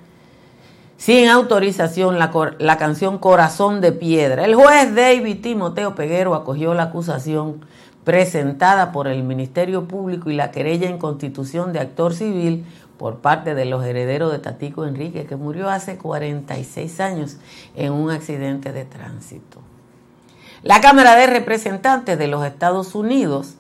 sin 0.96 1.28
autorización 1.28 2.20
la, 2.20 2.76
canción 2.78 3.18
Corazón 3.18 3.80
de 3.80 3.90
Piedra. 3.90 4.44
El 4.44 4.54
juez 4.54 4.94
David 4.94 5.42
Timoteo 5.42 5.96
Peguero 5.96 6.36
acogió 6.36 6.74
la 6.74 6.84
acusación 6.84 7.64
presentada 8.04 8.92
por 8.92 9.08
el 9.08 9.24
Ministerio 9.24 9.88
Público 9.88 10.30
y 10.30 10.36
la 10.36 10.52
querella 10.52 10.88
en 10.88 10.98
constitución 10.98 11.72
de 11.72 11.80
actor 11.80 12.14
civil 12.14 12.64
por 13.02 13.16
parte 13.16 13.56
de 13.56 13.64
los 13.64 13.84
herederos 13.84 14.30
de 14.30 14.38
Tatico 14.38 14.86
Enrique, 14.86 15.26
que 15.26 15.34
murió 15.34 15.68
hace 15.68 15.98
46 15.98 17.00
años 17.00 17.36
en 17.74 17.92
un 17.92 18.12
accidente 18.12 18.72
de 18.72 18.84
tránsito. 18.84 19.58
La 20.62 20.80
Cámara 20.80 21.16
de 21.16 21.26
Representantes 21.26 22.16
de 22.16 22.28
los 22.28 22.46
Estados 22.46 22.94
Unidos 22.94 23.56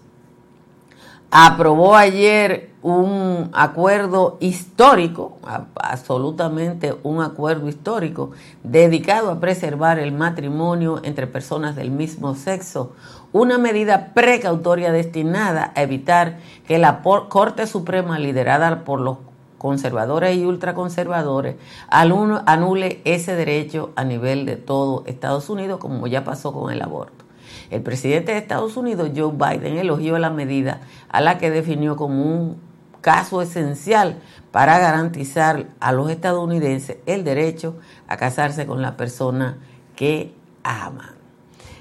aprobó 1.32 1.96
ayer 1.96 2.70
un 2.82 3.50
acuerdo 3.52 4.36
histórico, 4.38 5.38
absolutamente 5.74 6.94
un 7.02 7.20
acuerdo 7.20 7.68
histórico, 7.68 8.30
dedicado 8.62 9.28
a 9.28 9.40
preservar 9.40 9.98
el 9.98 10.12
matrimonio 10.12 11.00
entre 11.02 11.26
personas 11.26 11.74
del 11.74 11.90
mismo 11.90 12.36
sexo, 12.36 12.92
una 13.32 13.58
medida 13.58 14.12
precautoria 14.14 14.92
destinada 14.92 15.72
a 15.74 15.82
evitar 15.82 16.38
que 16.68 16.78
la 16.78 17.02
Corte 17.02 17.66
Suprema, 17.66 18.20
liderada 18.20 18.84
por 18.84 19.00
los 19.00 19.31
conservadores 19.62 20.36
y 20.36 20.44
ultraconservadores, 20.44 21.54
anule 21.88 23.00
ese 23.04 23.36
derecho 23.36 23.92
a 23.94 24.02
nivel 24.02 24.44
de 24.44 24.56
todo 24.56 25.04
Estados 25.06 25.48
Unidos, 25.48 25.78
como 25.78 26.08
ya 26.08 26.24
pasó 26.24 26.52
con 26.52 26.72
el 26.72 26.82
aborto. 26.82 27.24
El 27.70 27.80
presidente 27.80 28.32
de 28.32 28.38
Estados 28.38 28.76
Unidos, 28.76 29.12
Joe 29.16 29.30
Biden, 29.32 29.78
elogió 29.78 30.18
la 30.18 30.30
medida 30.30 30.80
a 31.08 31.20
la 31.20 31.38
que 31.38 31.52
definió 31.52 31.94
como 31.94 32.24
un 32.24 32.56
caso 33.00 33.40
esencial 33.40 34.16
para 34.50 34.80
garantizar 34.80 35.66
a 35.78 35.92
los 35.92 36.10
estadounidenses 36.10 36.96
el 37.06 37.22
derecho 37.22 37.76
a 38.08 38.16
casarse 38.16 38.66
con 38.66 38.82
la 38.82 38.96
persona 38.96 39.58
que 39.94 40.34
aman. 40.64 41.10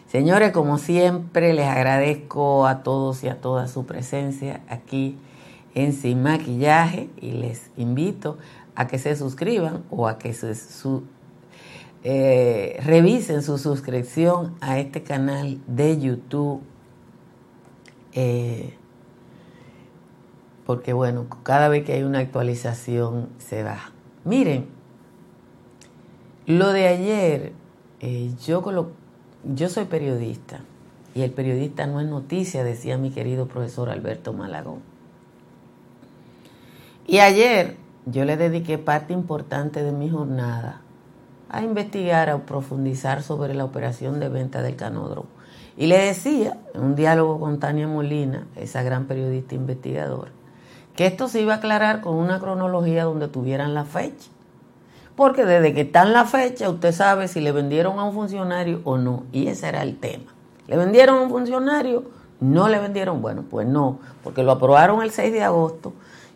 Señores, 0.08 0.52
como 0.52 0.78
siempre, 0.78 1.54
les 1.54 1.68
agradezco 1.68 2.68
a 2.68 2.84
todos 2.84 3.24
y 3.24 3.30
a 3.30 3.42
todas 3.42 3.72
su 3.72 3.88
presencia 3.88 4.62
aquí 4.70 5.18
en 5.74 5.94
Sin 5.94 6.24
Maquillaje 6.24 7.10
y 7.20 7.32
les 7.32 7.72
invito 7.78 8.38
a 8.76 8.88
que 8.88 9.00
se 9.00 9.16
suscriban 9.16 9.84
o 9.90 10.08
a 10.08 10.18
que 10.18 10.36
eh, 12.04 12.80
revisen 12.84 13.44
su 13.44 13.58
suscripción 13.58 14.56
a 14.62 14.80
este 14.80 15.04
canal 15.04 15.60
de 15.68 16.00
YouTube. 16.00 16.62
Eh, 18.14 18.74
porque 20.66 20.94
bueno, 20.94 21.28
cada 21.44 21.68
vez 21.70 21.86
que 21.86 21.94
hay 21.94 22.04
una 22.04 22.20
actualización 22.20 23.30
se 23.38 23.64
da. 23.64 23.92
Miren, 24.24 24.68
lo 26.46 26.72
de 26.72 26.88
ayer, 26.88 27.54
eh, 28.00 28.32
yo, 28.46 28.92
yo 29.44 29.70
soy 29.70 29.86
periodista 29.86 30.62
y 31.14 31.22
el 31.22 31.32
periodista 31.32 31.88
no 31.88 32.00
es 32.00 32.08
noticia, 32.08 32.64
decía 32.64 32.98
mi 32.98 33.12
querido 33.12 33.48
profesor 33.48 33.90
Alberto 33.90 34.34
Malagón. 34.34 34.91
Y 37.12 37.20
ayer 37.20 37.76
yo 38.06 38.24
le 38.24 38.38
dediqué 38.38 38.78
parte 38.78 39.12
importante 39.12 39.84
de 39.84 39.92
mi 39.92 40.10
jornada 40.10 40.80
a 41.50 41.62
investigar, 41.62 42.30
a 42.30 42.38
profundizar 42.46 43.22
sobre 43.22 43.54
la 43.54 43.66
operación 43.66 44.22
de 44.22 44.30
venta 44.30 44.62
del 44.62 44.78
canódromo. 44.78 45.28
Y 45.76 45.88
le 45.88 45.98
decía, 45.98 46.58
en 46.74 46.82
un 46.82 46.96
diálogo 46.96 47.38
con 47.38 47.60
Tania 47.60 47.86
Molina, 47.86 48.48
esa 48.56 48.82
gran 48.82 49.08
periodista 49.08 49.56
investigadora, 49.56 50.32
que 50.96 51.06
esto 51.06 51.28
se 51.28 51.42
iba 51.42 51.56
a 51.56 51.58
aclarar 51.58 52.00
con 52.00 52.16
una 52.16 52.40
cronología 52.40 53.04
donde 53.04 53.28
tuvieran 53.28 53.74
la 53.74 53.84
fecha. 53.84 54.30
Porque 55.18 55.44
desde 55.44 55.74
que 55.74 55.82
está 55.82 56.04
en 56.04 56.14
la 56.14 56.24
fecha, 56.24 56.70
usted 56.70 56.94
sabe 56.94 57.28
si 57.28 57.42
le 57.42 57.52
vendieron 57.52 58.00
a 58.00 58.06
un 58.06 58.14
funcionario 58.14 58.80
o 58.86 58.98
no. 58.98 59.24
Y 59.34 59.48
ese 59.48 59.68
era 59.68 59.84
el 59.84 59.98
tema. 59.98 60.32
¿Le 60.66 60.78
vendieron 60.78 61.18
a 61.18 61.22
un 61.24 61.30
funcionario? 61.30 62.06
¿No 62.40 62.70
le 62.70 62.80
vendieron? 62.80 63.22
Bueno, 63.22 63.44
pues 63.52 63.68
no, 63.68 64.00
porque 64.24 64.44
lo 64.44 64.54
aprobaron 64.54 65.04
el 65.04 65.12
6 65.12 65.34
de 65.34 65.44
agosto 65.44 65.92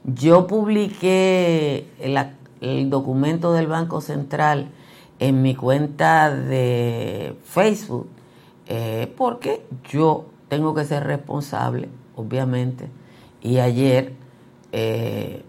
yo 0.05 0.45
publiqué 0.47 1.89
el, 1.99 2.89
documento 2.89 3.53
del 3.53 3.67
Banco 3.67 4.01
Central 4.01 4.69
en 5.19 5.41
mi 5.41 5.55
cuenta 5.55 6.33
de 6.33 7.35
Facebook 7.43 8.07
eh, 8.67 9.11
porque 9.17 9.65
yo 9.89 10.25
tengo 10.47 10.73
que 10.73 10.83
ser 10.85 11.03
responsable, 11.03 11.89
obviamente, 12.15 12.89
y 13.41 13.57
ayer 13.59 14.13
eh, 14.71 15.43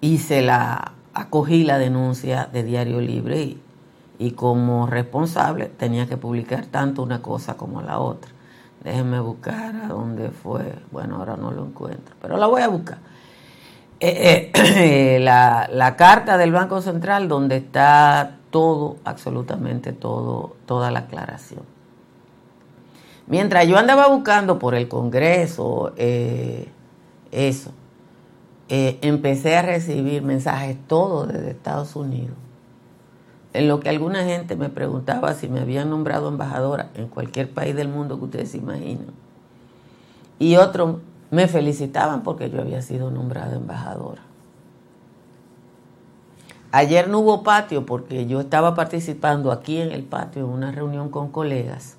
hice 0.00 0.42
la, 0.42 0.92
acogí 1.14 1.64
la 1.64 1.78
denuncia 1.78 2.48
de 2.52 2.62
Diario 2.62 3.00
Libre 3.00 3.42
y, 3.42 3.62
y 4.18 4.32
como 4.32 4.86
responsable 4.86 5.66
tenía 5.66 6.08
que 6.08 6.16
publicar 6.16 6.66
tanto 6.66 7.02
una 7.02 7.22
cosa 7.22 7.56
como 7.56 7.82
la 7.82 7.98
otra. 7.98 8.37
Déjenme 8.84 9.20
buscar 9.20 9.74
a 9.76 9.88
dónde 9.88 10.30
fue. 10.30 10.74
Bueno, 10.90 11.16
ahora 11.16 11.36
no 11.36 11.50
lo 11.50 11.64
encuentro, 11.64 12.14
pero 12.20 12.36
la 12.36 12.46
voy 12.46 12.62
a 12.62 12.68
buscar. 12.68 12.98
Eh, 14.00 14.52
eh, 14.54 15.18
la, 15.20 15.68
la, 15.72 15.96
carta 15.96 16.38
del 16.38 16.52
Banco 16.52 16.80
Central 16.80 17.26
donde 17.26 17.56
está 17.56 18.36
todo, 18.50 18.96
absolutamente 19.04 19.92
todo, 19.92 20.56
toda 20.66 20.90
la 20.92 21.00
aclaración. 21.00 21.62
Mientras 23.26 23.66
yo 23.66 23.76
andaba 23.76 24.06
buscando 24.06 24.58
por 24.58 24.74
el 24.74 24.88
Congreso 24.88 25.92
eh, 25.96 26.68
eso, 27.32 27.72
empecé 28.68 29.56
a 29.56 29.62
recibir 29.62 30.22
mensajes 30.22 30.76
todos 30.86 31.28
desde 31.28 31.50
Estados 31.50 31.96
Unidos, 31.96 32.36
en 33.52 33.68
lo 33.68 33.80
que 33.80 33.88
alguna 33.88 34.24
gente 34.24 34.56
me 34.56 34.68
preguntaba 34.68 35.34
si 35.34 35.48
me 35.48 35.60
habían 35.60 35.90
nombrado 35.90 36.28
embajadora 36.28 36.90
en 36.94 37.08
cualquier 37.08 37.50
país 37.50 37.74
del 37.74 37.88
mundo 37.88 38.18
que 38.18 38.24
ustedes 38.24 38.50
se 38.50 38.58
imaginen. 38.58 39.06
Y 40.38 40.56
otros 40.56 40.96
me 41.30 41.48
felicitaban 41.48 42.22
porque 42.22 42.50
yo 42.50 42.60
había 42.60 42.82
sido 42.82 43.10
nombrada 43.10 43.56
embajadora. 43.56 44.22
Ayer 46.70 47.08
no 47.08 47.20
hubo 47.20 47.42
patio 47.42 47.86
porque 47.86 48.26
yo 48.26 48.40
estaba 48.40 48.74
participando 48.74 49.52
aquí 49.52 49.78
en 49.78 49.90
el 49.90 50.02
patio 50.02 50.44
en 50.44 50.50
una 50.50 50.70
reunión 50.70 51.08
con 51.08 51.30
colegas. 51.30 51.96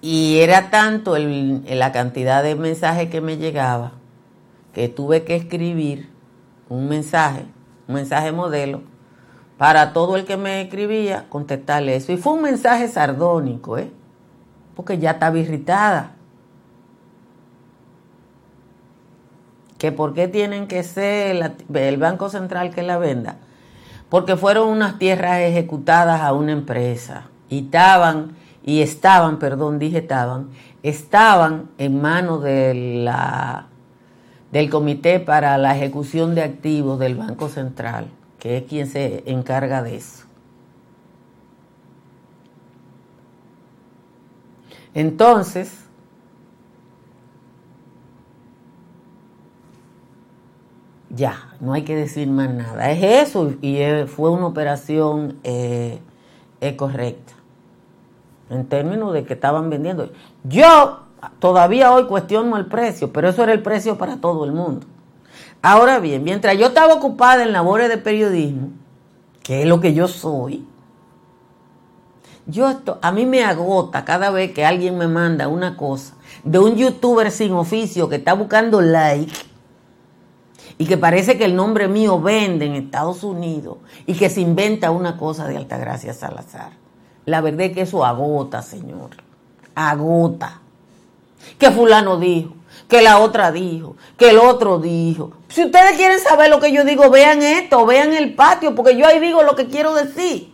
Y 0.00 0.38
era 0.40 0.70
tanto 0.70 1.16
la 1.16 1.92
cantidad 1.92 2.42
de 2.42 2.56
mensajes 2.56 3.08
que 3.08 3.20
me 3.20 3.36
llegaba 3.36 3.92
que 4.74 4.88
tuve 4.88 5.22
que 5.22 5.36
escribir 5.36 6.08
un 6.68 6.88
mensaje, 6.88 7.44
un 7.86 7.94
mensaje 7.94 8.32
modelo, 8.32 8.82
para 9.62 9.92
todo 9.92 10.16
el 10.16 10.24
que 10.24 10.36
me 10.36 10.60
escribía, 10.60 11.26
contestarle 11.28 11.94
eso. 11.94 12.10
Y 12.10 12.16
fue 12.16 12.32
un 12.32 12.42
mensaje 12.42 12.88
sardónico, 12.88 13.78
¿eh? 13.78 13.92
porque 14.74 14.98
ya 14.98 15.12
estaba 15.12 15.38
irritada. 15.38 16.16
que 19.78 19.92
por 19.92 20.14
qué 20.14 20.26
tienen 20.26 20.66
que 20.66 20.82
ser 20.82 21.54
el 21.72 21.96
Banco 21.96 22.28
Central 22.28 22.74
que 22.74 22.82
la 22.82 22.98
venda, 22.98 23.36
porque 24.08 24.36
fueron 24.36 24.68
unas 24.68 24.98
tierras 24.98 25.38
ejecutadas 25.38 26.22
a 26.22 26.32
una 26.32 26.50
empresa 26.50 27.28
y 27.48 27.60
estaban, 27.60 28.32
y 28.64 28.80
estaban, 28.80 29.38
perdón, 29.38 29.78
dije 29.78 29.98
estaban, 29.98 30.48
estaban 30.82 31.68
en 31.78 32.02
manos 32.02 32.42
del 32.42 33.08
Comité 34.70 35.20
para 35.20 35.56
la 35.56 35.76
Ejecución 35.76 36.34
de 36.34 36.42
Activos 36.42 36.98
del 36.98 37.14
Banco 37.14 37.48
Central, 37.48 38.08
que 38.42 38.56
es 38.56 38.64
quien 38.64 38.88
se 38.88 39.22
encarga 39.30 39.84
de 39.84 39.94
eso. 39.94 40.24
Entonces, 44.94 45.78
Ya, 51.14 51.54
no 51.60 51.74
hay 51.74 51.82
que 51.82 51.94
decir 51.94 52.26
más 52.26 52.48
nada. 52.48 52.90
Es 52.90 53.28
eso 53.28 53.52
y 53.60 53.76
fue 54.06 54.30
una 54.30 54.46
operación 54.46 55.38
eh, 55.44 56.00
correcta. 56.76 57.34
En 58.48 58.64
términos 58.66 59.12
de 59.12 59.24
que 59.24 59.34
estaban 59.34 59.68
vendiendo. 59.68 60.10
Yo 60.42 61.00
todavía 61.38 61.92
hoy 61.92 62.06
cuestiono 62.06 62.56
el 62.56 62.64
precio, 62.64 63.12
pero 63.12 63.28
eso 63.28 63.42
era 63.42 63.52
el 63.52 63.62
precio 63.62 63.98
para 63.98 64.16
todo 64.22 64.46
el 64.46 64.52
mundo. 64.52 64.86
Ahora 65.62 66.00
bien, 66.00 66.24
mientras 66.24 66.58
yo 66.58 66.66
estaba 66.66 66.92
ocupada 66.92 67.44
en 67.44 67.52
labores 67.52 67.88
de 67.88 67.96
periodismo, 67.96 68.70
que 69.44 69.62
es 69.62 69.68
lo 69.68 69.80
que 69.80 69.94
yo 69.94 70.08
soy, 70.08 70.66
yo 72.46 72.80
a 73.00 73.12
mí 73.12 73.24
me 73.24 73.44
agota 73.44 74.04
cada 74.04 74.30
vez 74.30 74.52
que 74.52 74.66
alguien 74.66 74.98
me 74.98 75.06
manda 75.06 75.46
una 75.46 75.76
cosa 75.76 76.14
de 76.42 76.58
un 76.58 76.74
youtuber 76.74 77.30
sin 77.30 77.52
oficio 77.52 78.08
que 78.08 78.16
está 78.16 78.32
buscando 78.32 78.80
like 78.80 79.32
y 80.78 80.86
que 80.86 80.96
parece 80.96 81.38
que 81.38 81.44
el 81.44 81.54
nombre 81.54 81.86
mío 81.86 82.20
vende 82.20 82.66
en 82.66 82.74
Estados 82.74 83.22
Unidos 83.22 83.76
y 84.06 84.14
que 84.14 84.28
se 84.28 84.40
inventa 84.40 84.90
una 84.90 85.16
cosa 85.16 85.46
de 85.46 85.56
Altagracia 85.56 86.12
Salazar. 86.12 86.72
La 87.24 87.40
verdad 87.40 87.66
es 87.66 87.72
que 87.72 87.82
eso 87.82 88.04
agota, 88.04 88.62
señor. 88.62 89.10
Agota. 89.76 90.60
Que 91.58 91.70
fulano 91.70 92.18
dijo, 92.18 92.54
que 92.92 93.00
la 93.00 93.20
otra 93.20 93.50
dijo, 93.50 93.96
que 94.18 94.28
el 94.28 94.38
otro 94.38 94.78
dijo. 94.78 95.32
Si 95.48 95.64
ustedes 95.64 95.96
quieren 95.96 96.20
saber 96.20 96.50
lo 96.50 96.60
que 96.60 96.72
yo 96.72 96.84
digo, 96.84 97.08
vean 97.08 97.40
esto, 97.40 97.86
vean 97.86 98.12
el 98.12 98.34
patio, 98.34 98.74
porque 98.74 98.98
yo 98.98 99.06
ahí 99.06 99.18
digo 99.18 99.42
lo 99.42 99.56
que 99.56 99.66
quiero 99.68 99.94
decir. 99.94 100.52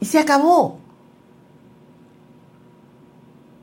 Y 0.00 0.04
se 0.04 0.18
acabó. 0.18 0.80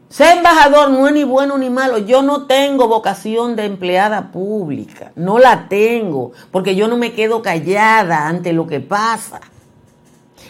Ser 0.07 0.37
embajador 0.37 0.91
no 0.91 1.09
es 1.09 1.13
ni 1.13 1.25
bueno 1.25 1.57
ni 1.57 1.69
malo. 1.69 1.97
Yo 1.97 2.21
no 2.21 2.47
tengo 2.47 2.87
vocación 2.87 3.57
de 3.57 3.65
empleada 3.65 4.31
pública. 4.31 5.11
No 5.17 5.39
la 5.39 5.67
tengo, 5.67 6.31
porque 6.51 6.77
yo 6.77 6.87
no 6.87 6.95
me 6.95 7.11
quedo 7.11 7.41
callada 7.41 8.29
ante 8.29 8.53
lo 8.53 8.65
que 8.65 8.79
pasa. 8.79 9.41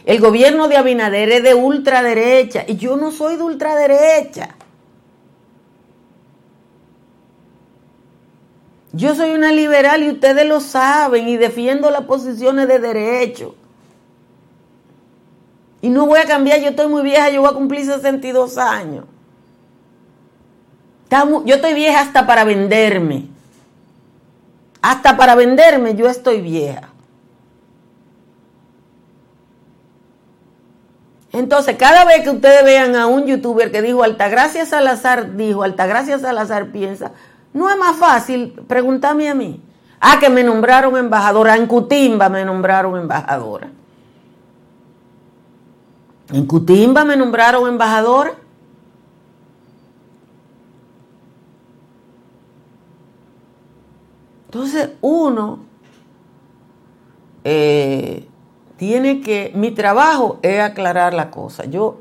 El 0.06 0.20
gobierno 0.20 0.68
de 0.68 0.78
Abinader 0.78 1.30
es 1.32 1.44
de 1.44 1.54
ultraderecha 1.54 2.64
y 2.68 2.76
yo 2.76 2.98
no 2.98 3.12
soy 3.12 3.36
de 3.36 3.44
ultraderecha. 3.44 4.56
Yo 8.94 9.16
soy 9.16 9.32
una 9.32 9.52
liberal 9.52 10.04
y 10.04 10.10
ustedes 10.10 10.46
lo 10.46 10.60
saben 10.60 11.30
y 11.30 11.38
defiendo 11.38 11.90
las 11.92 12.02
posiciones 12.02 12.68
de 12.68 12.80
derecho. 12.80 13.56
Y 15.82 15.90
no 15.90 16.06
voy 16.06 16.20
a 16.20 16.26
cambiar, 16.26 16.60
yo 16.60 16.70
estoy 16.70 16.88
muy 16.88 17.02
vieja, 17.02 17.30
yo 17.30 17.42
voy 17.42 17.50
a 17.50 17.54
cumplir 17.54 17.86
62 17.86 18.58
años. 18.58 19.06
Yo 21.46 21.56
estoy 21.56 21.74
vieja 21.74 22.02
hasta 22.02 22.26
para 22.26 22.44
venderme. 22.44 23.28
Hasta 24.82 25.18
para 25.18 25.36
venderme 25.36 25.96
yo 25.96 26.08
estoy 26.08 26.42
vieja. 26.42 26.91
Entonces, 31.34 31.78
cada 31.78 32.04
vez 32.06 32.24
que 32.24 32.30
ustedes 32.30 32.64
vean 32.66 32.96
a 32.96 33.08
un 33.08 33.26
youtuber 33.26 33.72
que 33.72 33.82
dijo 33.82 34.04
Altagracia 34.04 34.66
Salazar, 34.66 35.36
dijo 35.38 35.64
Altagracia 35.64 36.20
Salazar 36.20 36.72
piensa, 36.72 37.12
no 37.54 37.70
es 37.70 37.78
más 37.78 37.96
fácil 37.96 38.54
preguntarme 38.68 39.30
a 39.30 39.36
mí. 39.36 39.62
Ah, 40.00 40.18
que 40.20 40.30
me 40.30 40.44
nombraron 40.44 40.98
embajadora. 40.98 41.56
En 41.56 41.68
Cutimba 41.68 42.28
me 42.28 42.44
nombraron 42.44 42.98
embajadora. 42.98 43.70
En 46.34 46.46
Cutimba 46.46 47.06
me 47.06 47.16
nombraron 47.16 47.68
embajadora. 47.68 48.34
Entonces 54.46 54.90
uno 55.00 55.60
eh, 57.44 58.28
tiene 58.82 59.22
que, 59.22 59.52
mi 59.54 59.70
trabajo 59.70 60.40
es 60.42 60.60
aclarar 60.60 61.14
la 61.14 61.30
cosa, 61.30 61.66
yo, 61.66 62.00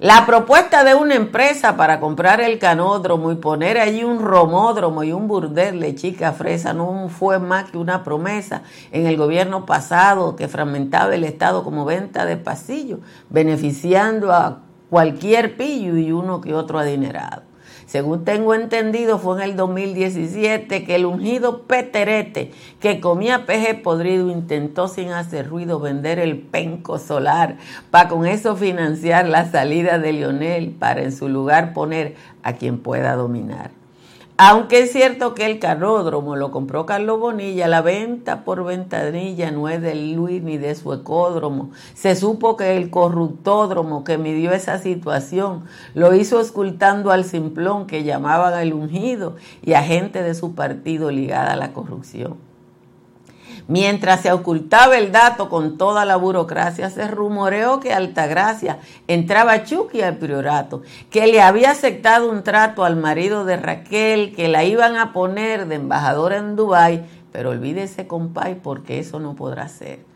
La 0.00 0.24
propuesta 0.24 0.82
de 0.82 0.94
una 0.94 1.14
empresa 1.14 1.76
para 1.76 2.00
comprar 2.00 2.40
el 2.40 2.58
canódromo 2.58 3.32
y 3.32 3.34
poner 3.34 3.76
allí 3.76 4.02
un 4.02 4.20
romódromo 4.20 5.02
y 5.02 5.12
un 5.12 5.28
burdel 5.28 5.78
de 5.78 5.94
chica 5.94 6.32
fresa 6.32 6.72
no 6.72 7.10
fue 7.10 7.38
más 7.38 7.70
que 7.70 7.76
una 7.76 8.02
promesa 8.02 8.62
en 8.92 9.06
el 9.06 9.18
gobierno 9.18 9.66
pasado 9.66 10.36
que 10.36 10.48
fragmentaba 10.48 11.14
el 11.14 11.24
Estado 11.24 11.62
como 11.64 11.84
venta 11.84 12.24
de 12.24 12.38
pasillo, 12.38 13.00
beneficiando 13.28 14.32
a 14.32 14.62
cualquier 14.88 15.58
pillo 15.58 15.98
y 15.98 16.12
uno 16.12 16.40
que 16.40 16.54
otro 16.54 16.78
adinerado. 16.78 17.49
Según 17.90 18.24
tengo 18.24 18.54
entendido, 18.54 19.18
fue 19.18 19.42
en 19.42 19.50
el 19.50 19.56
2017 19.56 20.84
que 20.84 20.94
el 20.94 21.06
ungido 21.06 21.62
Peterete, 21.62 22.52
que 22.78 23.00
comía 23.00 23.46
peje 23.46 23.74
podrido, 23.74 24.30
intentó 24.30 24.86
sin 24.86 25.10
hacer 25.10 25.48
ruido 25.48 25.80
vender 25.80 26.20
el 26.20 26.38
penco 26.38 27.00
solar 27.00 27.56
para 27.90 28.08
con 28.08 28.26
eso 28.26 28.54
financiar 28.54 29.28
la 29.28 29.50
salida 29.50 29.98
de 29.98 30.12
Lionel 30.12 30.70
para 30.70 31.02
en 31.02 31.10
su 31.10 31.28
lugar 31.28 31.72
poner 31.72 32.14
a 32.44 32.52
quien 32.52 32.78
pueda 32.78 33.16
dominar. 33.16 33.79
Aunque 34.42 34.84
es 34.84 34.92
cierto 34.92 35.34
que 35.34 35.44
el 35.44 35.58
canódromo 35.58 36.34
lo 36.34 36.50
compró 36.50 36.86
Carlos 36.86 37.20
Bonilla, 37.20 37.68
la 37.68 37.82
venta 37.82 38.42
por 38.42 38.64
ventanilla 38.64 39.50
no 39.50 39.68
es 39.68 39.82
de 39.82 39.94
Luis 39.94 40.42
ni 40.42 40.56
de 40.56 40.74
su 40.74 40.94
ecódromo. 40.94 41.72
Se 41.92 42.16
supo 42.16 42.56
que 42.56 42.78
el 42.78 42.88
corruptódromo 42.88 44.02
que 44.02 44.16
midió 44.16 44.52
esa 44.52 44.78
situación 44.78 45.64
lo 45.92 46.14
hizo 46.14 46.40
escultando 46.40 47.10
al 47.10 47.26
simplón 47.26 47.86
que 47.86 48.02
llamaban 48.02 48.58
el 48.58 48.72
ungido 48.72 49.36
y 49.60 49.74
a 49.74 49.82
gente 49.82 50.22
de 50.22 50.32
su 50.32 50.54
partido 50.54 51.10
ligada 51.10 51.52
a 51.52 51.56
la 51.56 51.74
corrupción. 51.74 52.49
Mientras 53.70 54.22
se 54.22 54.32
ocultaba 54.32 54.98
el 54.98 55.12
dato 55.12 55.48
con 55.48 55.78
toda 55.78 56.04
la 56.04 56.16
burocracia, 56.16 56.90
se 56.90 57.06
rumoreó 57.06 57.78
que 57.78 57.92
Altagracia 57.92 58.80
entraba 59.06 59.62
Chucky 59.62 60.02
al 60.02 60.16
priorato, 60.16 60.82
que 61.08 61.28
le 61.28 61.40
había 61.40 61.70
aceptado 61.70 62.28
un 62.28 62.42
trato 62.42 62.84
al 62.84 62.96
marido 62.96 63.44
de 63.44 63.56
Raquel, 63.56 64.34
que 64.34 64.48
la 64.48 64.64
iban 64.64 64.96
a 64.96 65.12
poner 65.12 65.68
de 65.68 65.76
embajadora 65.76 66.38
en 66.38 66.56
Dubái, 66.56 67.06
pero 67.30 67.50
olvídese, 67.50 68.08
compay, 68.08 68.56
porque 68.56 68.98
eso 68.98 69.20
no 69.20 69.36
podrá 69.36 69.68
ser 69.68 70.09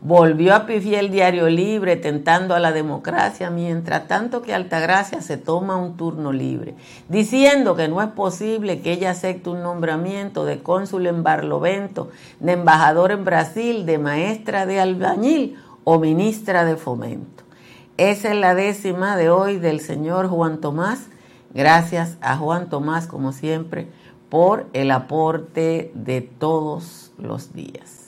volvió 0.00 0.54
a 0.54 0.66
pifiar 0.66 1.04
el 1.04 1.10
diario 1.10 1.48
libre 1.48 1.96
tentando 1.96 2.54
a 2.54 2.60
la 2.60 2.72
democracia, 2.72 3.50
mientras 3.50 4.06
tanto 4.06 4.42
que 4.42 4.54
Altagracia 4.54 5.20
se 5.20 5.36
toma 5.36 5.76
un 5.76 5.96
turno 5.96 6.32
libre, 6.32 6.74
diciendo 7.08 7.74
que 7.74 7.88
no 7.88 8.00
es 8.00 8.08
posible 8.08 8.80
que 8.80 8.92
ella 8.92 9.10
acepte 9.10 9.50
un 9.50 9.62
nombramiento 9.62 10.44
de 10.44 10.60
cónsul 10.62 11.06
en 11.06 11.22
Barlovento, 11.22 12.10
de 12.38 12.52
embajador 12.52 13.10
en 13.10 13.24
Brasil, 13.24 13.86
de 13.86 13.98
maestra 13.98 14.66
de 14.66 14.80
albañil 14.80 15.56
o 15.84 15.98
ministra 15.98 16.64
de 16.64 16.76
fomento. 16.76 17.44
Esa 17.96 18.28
es 18.28 18.36
la 18.36 18.54
décima 18.54 19.16
de 19.16 19.30
hoy 19.30 19.58
del 19.58 19.80
señor 19.80 20.28
Juan 20.28 20.60
Tomás. 20.60 21.06
Gracias 21.52 22.16
a 22.20 22.36
Juan 22.36 22.68
Tomás, 22.68 23.08
como 23.08 23.32
siempre, 23.32 23.88
por 24.28 24.66
el 24.72 24.92
aporte 24.92 25.90
de 25.94 26.20
todos 26.20 27.10
los 27.18 27.54
días. 27.54 28.07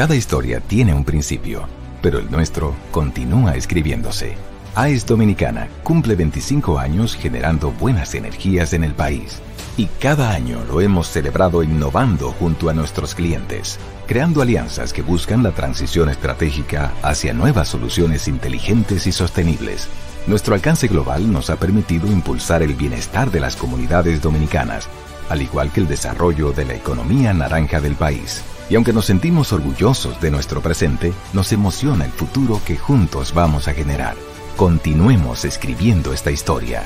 Cada 0.00 0.16
historia 0.16 0.60
tiene 0.60 0.94
un 0.94 1.04
principio, 1.04 1.68
pero 2.00 2.20
el 2.20 2.30
nuestro 2.30 2.74
continúa 2.90 3.54
escribiéndose. 3.54 4.34
AES 4.74 5.04
Dominicana 5.04 5.68
cumple 5.82 6.14
25 6.14 6.78
años 6.78 7.14
generando 7.14 7.70
buenas 7.70 8.14
energías 8.14 8.72
en 8.72 8.82
el 8.82 8.94
país. 8.94 9.42
Y 9.76 9.88
cada 10.00 10.30
año 10.30 10.64
lo 10.66 10.80
hemos 10.80 11.06
celebrado 11.08 11.62
innovando 11.62 12.32
junto 12.32 12.70
a 12.70 12.72
nuestros 12.72 13.14
clientes, 13.14 13.78
creando 14.06 14.40
alianzas 14.40 14.94
que 14.94 15.02
buscan 15.02 15.42
la 15.42 15.50
transición 15.50 16.08
estratégica 16.08 16.92
hacia 17.02 17.34
nuevas 17.34 17.68
soluciones 17.68 18.26
inteligentes 18.26 19.06
y 19.06 19.12
sostenibles. 19.12 19.86
Nuestro 20.26 20.54
alcance 20.54 20.88
global 20.88 21.30
nos 21.30 21.50
ha 21.50 21.56
permitido 21.56 22.06
impulsar 22.06 22.62
el 22.62 22.72
bienestar 22.72 23.30
de 23.30 23.40
las 23.40 23.54
comunidades 23.54 24.22
dominicanas, 24.22 24.88
al 25.28 25.42
igual 25.42 25.70
que 25.70 25.80
el 25.80 25.88
desarrollo 25.88 26.52
de 26.52 26.64
la 26.64 26.74
economía 26.74 27.34
naranja 27.34 27.82
del 27.82 27.96
país. 27.96 28.42
Y 28.70 28.76
aunque 28.76 28.92
nos 28.92 29.06
sentimos 29.06 29.52
orgullosos 29.52 30.20
de 30.20 30.30
nuestro 30.30 30.62
presente, 30.62 31.12
nos 31.32 31.50
emociona 31.50 32.04
el 32.04 32.12
futuro 32.12 32.60
que 32.64 32.76
juntos 32.76 33.34
vamos 33.34 33.66
a 33.66 33.74
generar. 33.74 34.14
Continuemos 34.56 35.44
escribiendo 35.44 36.12
esta 36.12 36.30
historia. 36.30 36.84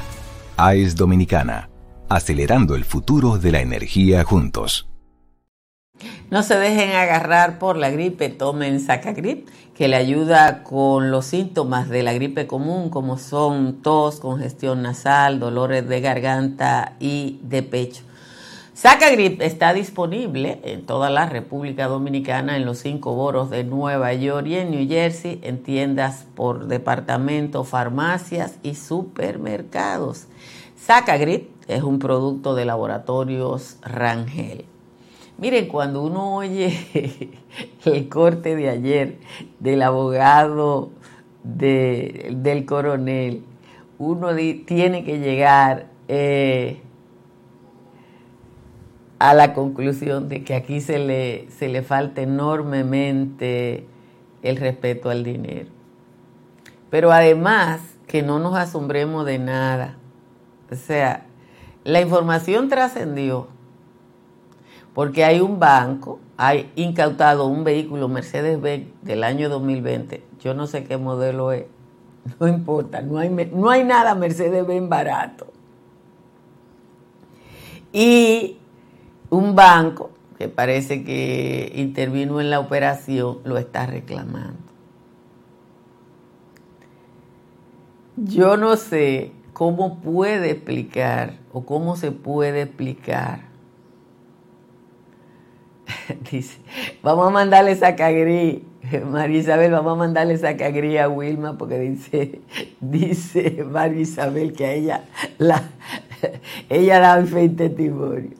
AES 0.56 0.96
Dominicana, 0.96 1.68
acelerando 2.08 2.74
el 2.74 2.84
futuro 2.84 3.36
de 3.36 3.52
la 3.52 3.60
energía 3.60 4.24
juntos. 4.24 4.88
No 6.30 6.42
se 6.42 6.56
dejen 6.56 6.96
agarrar 6.96 7.58
por 7.58 7.76
la 7.76 7.90
gripe, 7.90 8.30
tomen 8.30 8.80
Sacagrip, 8.80 9.46
que 9.74 9.86
le 9.86 9.96
ayuda 9.96 10.62
con 10.62 11.10
los 11.10 11.26
síntomas 11.26 11.90
de 11.90 12.02
la 12.02 12.14
gripe 12.14 12.46
común, 12.46 12.88
como 12.88 13.18
son 13.18 13.82
tos, 13.82 14.20
congestión 14.20 14.80
nasal, 14.82 15.38
dolores 15.38 15.86
de 15.86 16.00
garganta 16.00 16.96
y 16.98 17.40
de 17.42 17.62
pecho. 17.62 18.04
Sacagrip 18.74 19.40
está 19.40 19.72
disponible 19.72 20.58
en 20.64 20.84
toda 20.84 21.08
la 21.08 21.26
República 21.26 21.86
Dominicana, 21.86 22.56
en 22.56 22.66
los 22.66 22.78
cinco 22.78 23.14
boros 23.14 23.48
de 23.48 23.62
Nueva 23.62 24.12
York 24.14 24.48
y 24.48 24.56
en 24.56 24.72
New 24.72 24.88
Jersey, 24.88 25.38
en 25.44 25.62
tiendas 25.62 26.26
por 26.34 26.66
departamento, 26.66 27.62
farmacias 27.62 28.58
y 28.64 28.74
supermercados. 28.74 30.26
Sacagrip 30.76 31.50
es 31.68 31.84
un 31.84 32.00
producto 32.00 32.56
de 32.56 32.64
laboratorios 32.64 33.76
Rangel. 33.82 34.64
Miren, 35.38 35.68
cuando 35.68 36.02
uno 36.02 36.34
oye 36.34 37.30
el 37.84 38.08
corte 38.08 38.56
de 38.56 38.70
ayer 38.70 39.18
del 39.60 39.82
abogado 39.82 40.90
del 41.44 42.66
coronel, 42.66 43.44
uno 43.98 44.34
tiene 44.66 45.04
que 45.04 45.20
llegar 45.20 45.86
eh, 46.08 46.80
a 49.18 49.34
la 49.34 49.54
conclusión 49.54 50.28
de 50.28 50.44
que 50.44 50.54
aquí 50.54 50.80
se 50.80 50.98
le, 50.98 51.48
se 51.50 51.68
le 51.68 51.82
falta 51.82 52.22
enormemente 52.22 53.86
el 54.42 54.56
respeto 54.56 55.10
al 55.10 55.24
dinero. 55.24 55.70
Pero 56.90 57.12
además, 57.12 57.80
que 58.06 58.22
no 58.22 58.38
nos 58.38 58.54
asombremos 58.54 59.26
de 59.26 59.38
nada. 59.38 59.96
O 60.70 60.76
sea, 60.76 61.26
la 61.84 62.00
información 62.00 62.68
trascendió 62.68 63.48
porque 64.94 65.24
hay 65.24 65.40
un 65.40 65.58
banco, 65.58 66.20
hay 66.36 66.70
incautado 66.76 67.46
un 67.46 67.64
vehículo 67.64 68.08
Mercedes-Benz 68.08 68.86
del 69.02 69.24
año 69.24 69.48
2020. 69.48 70.22
Yo 70.40 70.54
no 70.54 70.68
sé 70.68 70.84
qué 70.84 70.96
modelo 70.96 71.52
es. 71.52 71.66
No 72.40 72.48
importa, 72.48 73.02
no 73.02 73.18
hay, 73.18 73.28
no 73.28 73.68
hay 73.68 73.84
nada 73.84 74.14
Mercedes-Benz 74.14 74.88
barato. 74.88 75.48
Y 77.92 78.58
un 79.34 79.54
banco 79.54 80.10
que 80.38 80.48
parece 80.48 81.04
que 81.04 81.72
intervino 81.74 82.40
en 82.40 82.50
la 82.50 82.60
operación 82.60 83.38
lo 83.44 83.58
está 83.58 83.86
reclamando. 83.86 84.58
Yo 88.16 88.56
no 88.56 88.76
sé 88.76 89.32
cómo 89.52 89.98
puede 90.00 90.50
explicar 90.50 91.38
o 91.52 91.64
cómo 91.64 91.96
se 91.96 92.12
puede 92.12 92.62
explicar. 92.62 93.42
Dice, 96.30 96.58
vamos 97.02 97.28
a 97.28 97.30
mandarle 97.30 97.74
Sacagri 97.74 98.64
María 99.10 99.38
Isabel, 99.38 99.72
vamos 99.72 99.94
a 99.94 99.96
mandarle 99.96 100.34
esa 100.34 100.56
cagría 100.56 101.04
a 101.04 101.08
Wilma 101.08 101.56
porque 101.56 101.78
dice, 101.78 102.40
dice 102.80 103.64
María 103.64 104.00
Isabel 104.00 104.52
que 104.52 104.66
a 104.66 104.72
ella 104.72 105.04
la, 105.38 105.62
ella 106.68 107.00
da 107.00 107.24
fe 107.24 107.44
y 107.44 107.48
testimonio. 107.50 108.30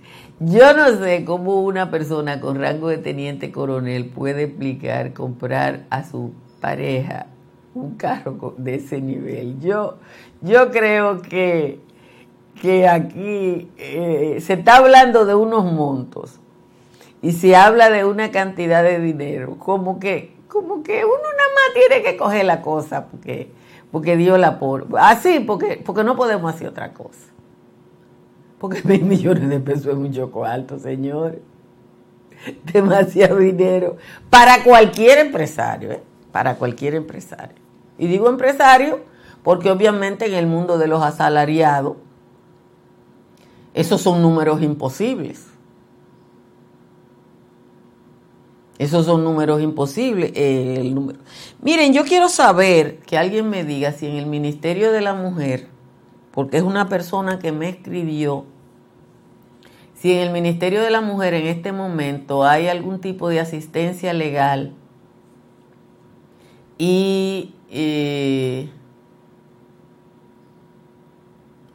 Yo 0.47 0.75
no 0.75 0.99
sé 0.99 1.25
cómo 1.25 1.63
una 1.63 1.91
persona 1.91 2.39
con 2.39 2.61
rango 2.61 2.89
de 2.89 2.99
teniente 2.99 3.51
coronel 3.51 4.07
puede 4.07 4.45
explicar 4.45 5.15
comprar 5.15 5.87
a 5.89 6.05
su 6.05 6.33
pareja 6.61 7.27
un 7.73 7.95
carro 7.95 8.55
de 8.59 8.75
ese 8.75 9.01
nivel. 9.01 9.59
Yo, 9.61 9.99
yo 10.43 10.71
creo 10.71 11.23
que, 11.23 11.81
que 12.61 12.87
aquí 12.87 13.71
eh, 13.79 14.39
se 14.41 14.55
está 14.55 14.77
hablando 14.77 15.25
de 15.25 15.35
unos 15.35 15.73
montos 15.73 16.41
y 17.23 17.33
se 17.33 17.57
habla 17.57 17.89
de 17.89 18.05
una 18.05 18.31
cantidad 18.31 18.83
de 18.83 19.01
dinero, 19.01 19.57
como 19.59 19.99
que, 19.99 20.37
como 20.49 20.83
que 20.83 21.07
uno 21.07 21.15
nada 21.15 21.49
más 21.55 21.89
tiene 21.89 22.03
que 22.03 22.19
coger 22.19 22.45
la 22.45 22.61
cosa 22.61 23.07
porque, 23.07 23.51
porque 23.91 24.17
Dios 24.19 24.39
la 24.39 24.59
por. 24.59 24.89
Así, 24.99 25.41
porque, 25.41 25.81
porque 25.83 26.05
no 26.05 26.17
podemos 26.17 26.53
hacer 26.53 26.69
otra 26.69 26.93
cosa. 26.93 27.34
Porque 28.65 28.81
mil 28.85 29.05
millones 29.05 29.51
de 29.51 29.61
pesos 29.61 29.89
es 29.89 29.97
mucho 29.97 30.31
alto, 30.43 30.79
señores. 30.79 31.41
Demasiado 32.73 33.37
dinero 33.37 33.99
para 34.31 34.65
cualquier 34.65 35.19
empresario, 35.19 35.93
¿eh? 35.93 36.03
para 36.33 36.57
cualquier 36.57 36.95
empresario. 36.95 37.57
Y 37.99 38.07
digo 38.07 38.27
empresario 38.27 39.01
porque 39.43 39.71
obviamente 39.71 40.25
en 40.25 40.33
el 40.33 40.47
mundo 40.47 40.79
de 40.79 40.87
los 40.87 41.03
asalariados, 41.03 41.99
esos 43.75 44.01
son 44.01 44.23
números 44.23 44.63
imposibles. 44.63 45.47
Esos 48.79 49.05
son 49.05 49.25
números 49.25 49.61
imposibles. 49.61 50.33
El 50.35 50.95
número. 50.95 51.19
Miren, 51.61 51.93
yo 51.93 52.05
quiero 52.05 52.31
saber 52.31 53.01
que 53.01 53.19
alguien 53.19 53.51
me 53.51 53.63
diga 53.63 53.93
si 53.93 54.07
en 54.07 54.17
el 54.17 54.25
Ministerio 54.25 54.91
de 54.91 55.03
la 55.03 55.13
Mujer, 55.13 55.69
porque 56.31 56.57
es 56.57 56.63
una 56.63 56.89
persona 56.89 57.39
que 57.39 57.53
me 57.53 57.69
escribió, 57.69 58.47
si 60.05 60.13
en 60.13 60.19
el 60.19 60.33
Ministerio 60.33 60.83
de 60.83 60.91
la 60.91 61.01
Mujer 61.01 61.33
en 61.33 61.47
este 61.47 61.73
momento 61.73 62.45
hay 62.45 62.69
algún 62.69 63.01
tipo 63.01 63.31
de 63.31 63.41
asistencia 63.41 64.13
legal 64.13 64.75
y 66.77 67.55
eh, 67.71 68.69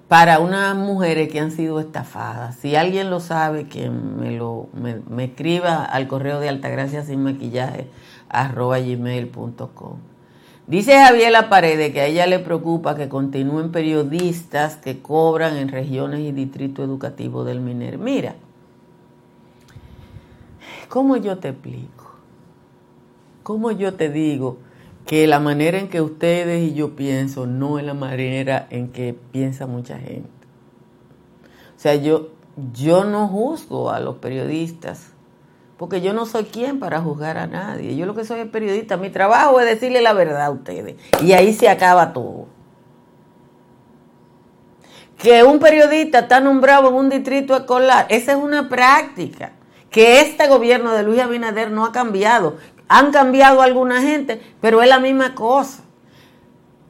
para 0.08 0.38
unas 0.38 0.76
mujeres 0.76 1.30
que 1.30 1.40
han 1.40 1.50
sido 1.50 1.80
estafadas. 1.80 2.56
Si 2.58 2.76
alguien 2.76 3.10
lo 3.10 3.20
sabe, 3.20 3.68
que 3.68 3.90
me 3.90 4.30
lo 4.30 4.70
me, 4.74 5.24
escriba 5.24 5.84
al 5.84 6.08
correo 6.08 6.40
de 6.40 6.50
Altagracia 6.50 7.04
sin 7.04 7.24
maquillaje 7.24 7.88
arroba 8.30 8.78
gmail.com. 8.78 9.98
Dice 10.70 10.94
Javier 10.94 11.34
Paredes 11.50 11.92
que 11.92 12.00
a 12.00 12.06
ella 12.06 12.28
le 12.28 12.40
preocupa 12.40 12.96
que 12.96 13.10
continúen 13.10 13.72
periodistas 13.72 14.78
que 14.78 15.02
cobran 15.02 15.58
en 15.58 15.68
regiones 15.68 16.22
y 16.22 16.32
distritos 16.32 16.86
educativos 16.86 17.46
del 17.46 17.60
MINER. 17.60 17.98
Mira, 17.98 18.36
¿cómo 20.88 21.18
yo 21.18 21.40
te 21.40 21.50
explico? 21.50 22.14
¿Cómo 23.44 23.72
yo 23.72 23.96
te 23.96 24.10
digo? 24.10 24.60
que 25.10 25.26
la 25.26 25.40
manera 25.40 25.80
en 25.80 25.88
que 25.88 26.02
ustedes 26.02 26.62
y 26.70 26.76
yo 26.76 26.96
pienso 26.96 27.48
no 27.48 27.80
es 27.80 27.86
la 27.86 27.96
manera 27.96 28.68
en 28.70 28.90
que 28.90 29.16
piensa 29.32 29.66
mucha 29.66 29.98
gente. 29.98 30.30
O 31.76 31.80
sea, 31.80 31.96
yo, 31.96 32.30
yo 32.74 33.06
no 33.06 33.28
juzgo 33.28 33.90
a 33.90 34.00
los 34.00 34.18
periodistas, 34.18 35.14
porque 35.80 36.02
yo 36.02 36.12
no 36.12 36.26
soy 36.26 36.44
quien 36.44 36.78
para 36.78 37.00
juzgar 37.00 37.38
a 37.38 37.48
nadie. 37.48 37.96
Yo 37.96 38.06
lo 38.06 38.14
que 38.14 38.26
soy 38.26 38.42
es 38.42 38.50
periodista. 38.50 38.98
Mi 38.98 39.10
trabajo 39.10 39.62
es 39.62 39.66
decirle 39.66 40.02
la 40.02 40.12
verdad 40.12 40.44
a 40.44 40.52
ustedes. 40.52 40.98
Y 41.24 41.32
ahí 41.32 41.54
se 41.54 41.70
acaba 41.70 42.12
todo. 42.12 42.48
Que 45.18 45.42
un 45.46 45.60
periodista 45.60 46.20
está 46.20 46.42
nombrado 46.42 46.90
en 46.90 46.96
un 46.96 47.10
distrito 47.10 47.56
escolar, 47.56 48.08
esa 48.10 48.34
es 48.34 48.38
una 48.38 48.68
práctica 48.68 49.54
que 49.90 50.20
este 50.20 50.48
gobierno 50.50 50.92
de 50.92 51.04
Luis 51.04 51.22
Abinader 51.22 51.72
no 51.72 51.86
ha 51.86 51.94
cambiado. 51.94 52.58
Han 52.90 53.14
cambiado 53.14 53.62
alguna 53.62 54.02
gente, 54.02 54.42
pero 54.60 54.82
es 54.82 54.90
la 54.90 55.00
misma 55.00 55.34
cosa. 55.34 55.84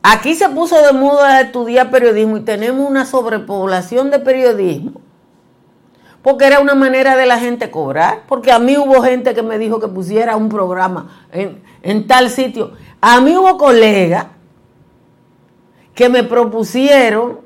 Aquí 0.01 0.33
se 0.33 0.49
puso 0.49 0.81
de 0.81 0.93
moda 0.93 1.41
estudiar 1.41 1.91
periodismo 1.91 2.37
y 2.37 2.41
tenemos 2.41 2.89
una 2.89 3.05
sobrepoblación 3.05 4.09
de 4.09 4.17
periodismo. 4.17 5.08
Porque 6.21 6.45
era 6.45 6.59
una 6.59 6.75
manera 6.75 7.15
de 7.15 7.25
la 7.25 7.39
gente 7.39 7.71
cobrar. 7.71 8.23
Porque 8.27 8.51
a 8.51 8.59
mí 8.59 8.77
hubo 8.77 9.01
gente 9.01 9.33
que 9.33 9.41
me 9.41 9.57
dijo 9.57 9.79
que 9.79 9.87
pusiera 9.87 10.35
un 10.35 10.49
programa 10.49 11.25
en, 11.31 12.07
tal 12.07 12.29
sitio. 12.29 12.71
A 13.01 13.21
mí 13.21 13.35
hubo 13.35 13.57
colegas 13.57 14.27
que 15.93 16.09
me 16.09 16.23
propusieron 16.23 17.39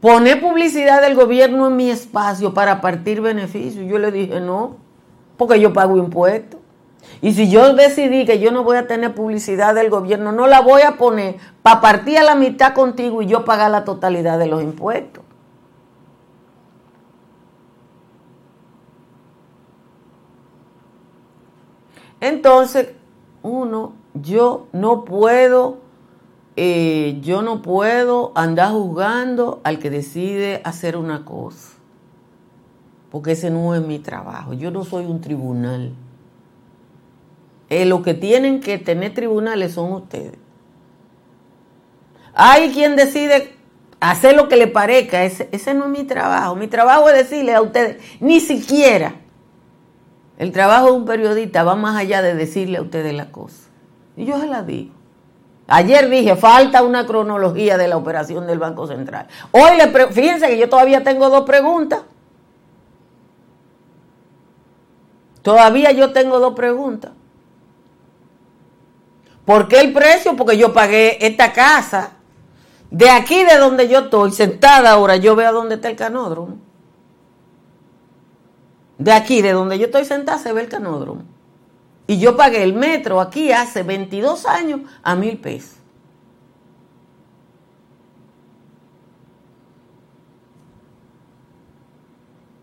poner 0.00 0.40
publicidad 0.40 1.02
del 1.02 1.14
gobierno 1.14 1.68
en 1.68 1.76
mi 1.76 1.90
espacio 1.90 2.52
para 2.54 2.80
partir 2.80 3.20
beneficios. 3.20 3.86
Yo 3.86 3.98
le 3.98 4.10
dije 4.10 4.40
no, 4.40 4.76
porque 5.36 5.60
yo 5.60 5.72
pago 5.72 5.96
impuestos. 5.96 6.60
Y 7.22 7.32
si 7.34 7.50
yo 7.50 7.74
decidí 7.74 8.24
que 8.24 8.38
yo 8.38 8.50
no 8.50 8.64
voy 8.64 8.76
a 8.76 8.86
tener 8.86 9.14
publicidad 9.14 9.74
del 9.74 9.90
gobierno, 9.90 10.32
no 10.32 10.46
la 10.46 10.60
voy 10.60 10.82
a 10.82 10.96
poner 10.96 11.36
para 11.62 11.80
partir 11.80 12.18
a 12.18 12.24
la 12.24 12.34
mitad 12.34 12.72
contigo 12.72 13.22
y 13.22 13.26
yo 13.26 13.44
pagar 13.44 13.70
la 13.70 13.84
totalidad 13.84 14.38
de 14.38 14.46
los 14.46 14.62
impuestos. 14.62 15.22
Entonces, 22.20 22.88
uno, 23.42 23.94
yo 24.14 24.66
no 24.72 25.04
puedo, 25.04 25.78
eh, 26.56 27.18
yo 27.22 27.42
no 27.42 27.62
puedo 27.62 28.32
andar 28.34 28.72
juzgando 28.72 29.60
al 29.64 29.78
que 29.78 29.90
decide 29.90 30.60
hacer 30.64 30.96
una 30.96 31.24
cosa, 31.24 31.78
porque 33.10 33.32
ese 33.32 33.50
no 33.50 33.74
es 33.74 33.82
mi 33.82 33.98
trabajo. 33.98 34.52
Yo 34.52 34.70
no 34.70 34.84
soy 34.84 35.06
un 35.06 35.20
tribunal. 35.20 35.94
Eh, 37.70 37.86
lo 37.86 38.02
que 38.02 38.14
tienen 38.14 38.60
que 38.60 38.78
tener 38.78 39.14
tribunales 39.14 39.72
son 39.72 39.92
ustedes. 39.92 40.34
Hay 42.34 42.70
quien 42.72 42.96
decide 42.96 43.54
hacer 44.00 44.34
lo 44.34 44.48
que 44.48 44.56
le 44.56 44.66
parezca. 44.66 45.24
Ese 45.24 45.74
no 45.74 45.84
es 45.84 45.90
mi 45.90 46.04
trabajo. 46.04 46.56
Mi 46.56 46.66
trabajo 46.66 47.08
es 47.08 47.16
decirle 47.16 47.54
a 47.54 47.62
ustedes, 47.62 48.02
ni 48.20 48.40
siquiera 48.40 49.19
el 50.40 50.52
trabajo 50.52 50.86
de 50.86 50.92
un 50.92 51.04
periodista 51.04 51.64
va 51.64 51.74
más 51.76 51.98
allá 51.98 52.22
de 52.22 52.34
decirle 52.34 52.78
a 52.78 52.80
ustedes 52.80 53.12
la 53.12 53.30
cosa. 53.30 53.68
Y 54.16 54.24
yo 54.24 54.40
se 54.40 54.46
la 54.46 54.62
digo. 54.62 54.94
Ayer 55.66 56.08
dije, 56.08 56.34
falta 56.34 56.82
una 56.82 57.04
cronología 57.04 57.76
de 57.76 57.88
la 57.88 57.98
operación 57.98 58.46
del 58.46 58.58
Banco 58.58 58.86
Central. 58.86 59.26
Hoy, 59.50 59.76
le 59.76 59.90
fíjense 60.06 60.46
que 60.46 60.56
yo 60.56 60.70
todavía 60.70 61.04
tengo 61.04 61.28
dos 61.28 61.42
preguntas. 61.44 62.04
Todavía 65.42 65.92
yo 65.92 66.10
tengo 66.14 66.40
dos 66.40 66.54
preguntas. 66.54 67.10
¿Por 69.44 69.68
qué 69.68 69.82
el 69.82 69.92
precio? 69.92 70.36
Porque 70.36 70.56
yo 70.56 70.72
pagué 70.72 71.18
esta 71.20 71.52
casa. 71.52 72.12
De 72.90 73.10
aquí 73.10 73.44
de 73.44 73.58
donde 73.58 73.88
yo 73.88 73.98
estoy, 73.98 74.32
sentada 74.32 74.92
ahora, 74.92 75.16
yo 75.16 75.36
veo 75.36 75.52
dónde 75.52 75.74
está 75.74 75.90
el 75.90 75.96
canódromo. 75.96 76.69
De 79.00 79.12
aquí, 79.12 79.40
de 79.40 79.52
donde 79.52 79.78
yo 79.78 79.86
estoy 79.86 80.04
sentada, 80.04 80.36
se 80.36 80.52
ve 80.52 80.60
el 80.60 80.68
canódromo. 80.68 81.22
Y 82.06 82.18
yo 82.18 82.36
pagué 82.36 82.62
el 82.62 82.74
metro 82.74 83.18
aquí 83.18 83.50
hace 83.50 83.82
22 83.82 84.44
años 84.44 84.82
a 85.02 85.16
mil 85.16 85.38
pesos. 85.38 85.78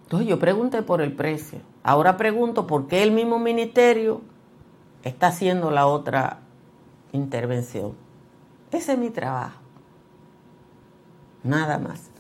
Entonces 0.04 0.28
yo 0.28 0.38
pregunté 0.38 0.84
por 0.84 1.02
el 1.02 1.12
precio. 1.14 1.60
Ahora 1.82 2.18
pregunto 2.18 2.68
por 2.68 2.88
qué 2.88 3.02
el 3.02 3.12
mismo 3.12 3.40
ministerio 3.40 4.22
está 5.02 5.28
haciendo 5.28 5.72
la 5.72 5.88
otra 5.88 6.42
intervención. 7.14 7.94
Ese 8.72 8.94
es 8.94 9.00
mi 9.00 9.10
trabajo. 9.10 9.60
Nada 11.44 11.80
más. 11.80 12.12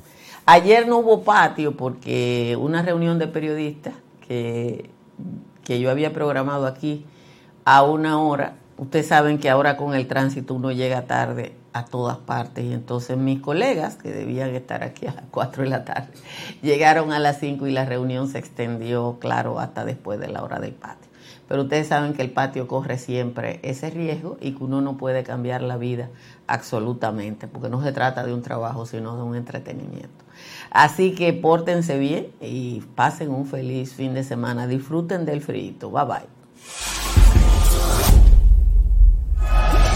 Ayer 0.47 0.87
no 0.87 0.97
hubo 0.97 1.21
patio 1.21 1.77
porque 1.77 2.57
una 2.59 2.81
reunión 2.81 3.19
de 3.19 3.27
periodistas 3.27 3.93
que, 4.27 4.89
que 5.63 5.79
yo 5.79 5.89
había 5.89 6.13
programado 6.13 6.67
aquí 6.67 7.05
a 7.65 7.83
una 7.83 8.19
hora, 8.19 8.55
ustedes 8.77 9.07
saben 9.07 9.39
que 9.39 9.49
ahora 9.49 9.77
con 9.77 9.93
el 9.93 10.07
tránsito 10.07 10.53
uno 10.53 10.71
llega 10.71 11.03
tarde 11.03 11.53
a 11.73 11.85
todas 11.85 12.17
partes 12.17 12.65
y 12.65 12.73
entonces 12.73 13.17
mis 13.17 13.39
colegas 13.39 13.95
que 13.95 14.11
debían 14.11 14.55
estar 14.55 14.83
aquí 14.83 15.05
a 15.05 15.13
las 15.13 15.25
4 15.29 15.63
de 15.63 15.69
la 15.69 15.85
tarde 15.85 16.13
llegaron 16.61 17.11
a 17.11 17.19
las 17.19 17.39
5 17.39 17.67
y 17.67 17.71
la 17.71 17.85
reunión 17.85 18.27
se 18.27 18.39
extendió, 18.39 19.17
claro, 19.19 19.59
hasta 19.59 19.85
después 19.85 20.19
de 20.19 20.27
la 20.27 20.43
hora 20.43 20.59
del 20.59 20.73
patio. 20.73 21.07
Pero 21.47 21.63
ustedes 21.63 21.87
saben 21.87 22.13
que 22.13 22.21
el 22.21 22.31
patio 22.31 22.67
corre 22.67 22.97
siempre 22.97 23.59
ese 23.63 23.89
riesgo 23.89 24.37
y 24.41 24.51
que 24.51 24.63
uno 24.63 24.81
no 24.81 24.97
puede 24.97 25.23
cambiar 25.23 25.61
la 25.61 25.77
vida 25.77 26.09
absolutamente, 26.45 27.47
porque 27.47 27.69
no 27.69 27.81
se 27.81 27.93
trata 27.93 28.25
de 28.25 28.33
un 28.33 28.41
trabajo, 28.41 28.85
sino 28.85 29.15
de 29.15 29.23
un 29.23 29.35
entretenimiento. 29.35 30.25
Así 30.71 31.13
que 31.13 31.33
pórtense 31.33 31.97
bien 31.97 32.27
y 32.41 32.81
pasen 32.95 33.31
un 33.31 33.45
feliz 33.45 33.93
fin 33.93 34.13
de 34.13 34.23
semana. 34.23 34.67
Disfruten 34.67 35.25
del 35.25 35.41
frito. 35.41 35.89
Bye 35.91 36.05
bye. 36.05 37.46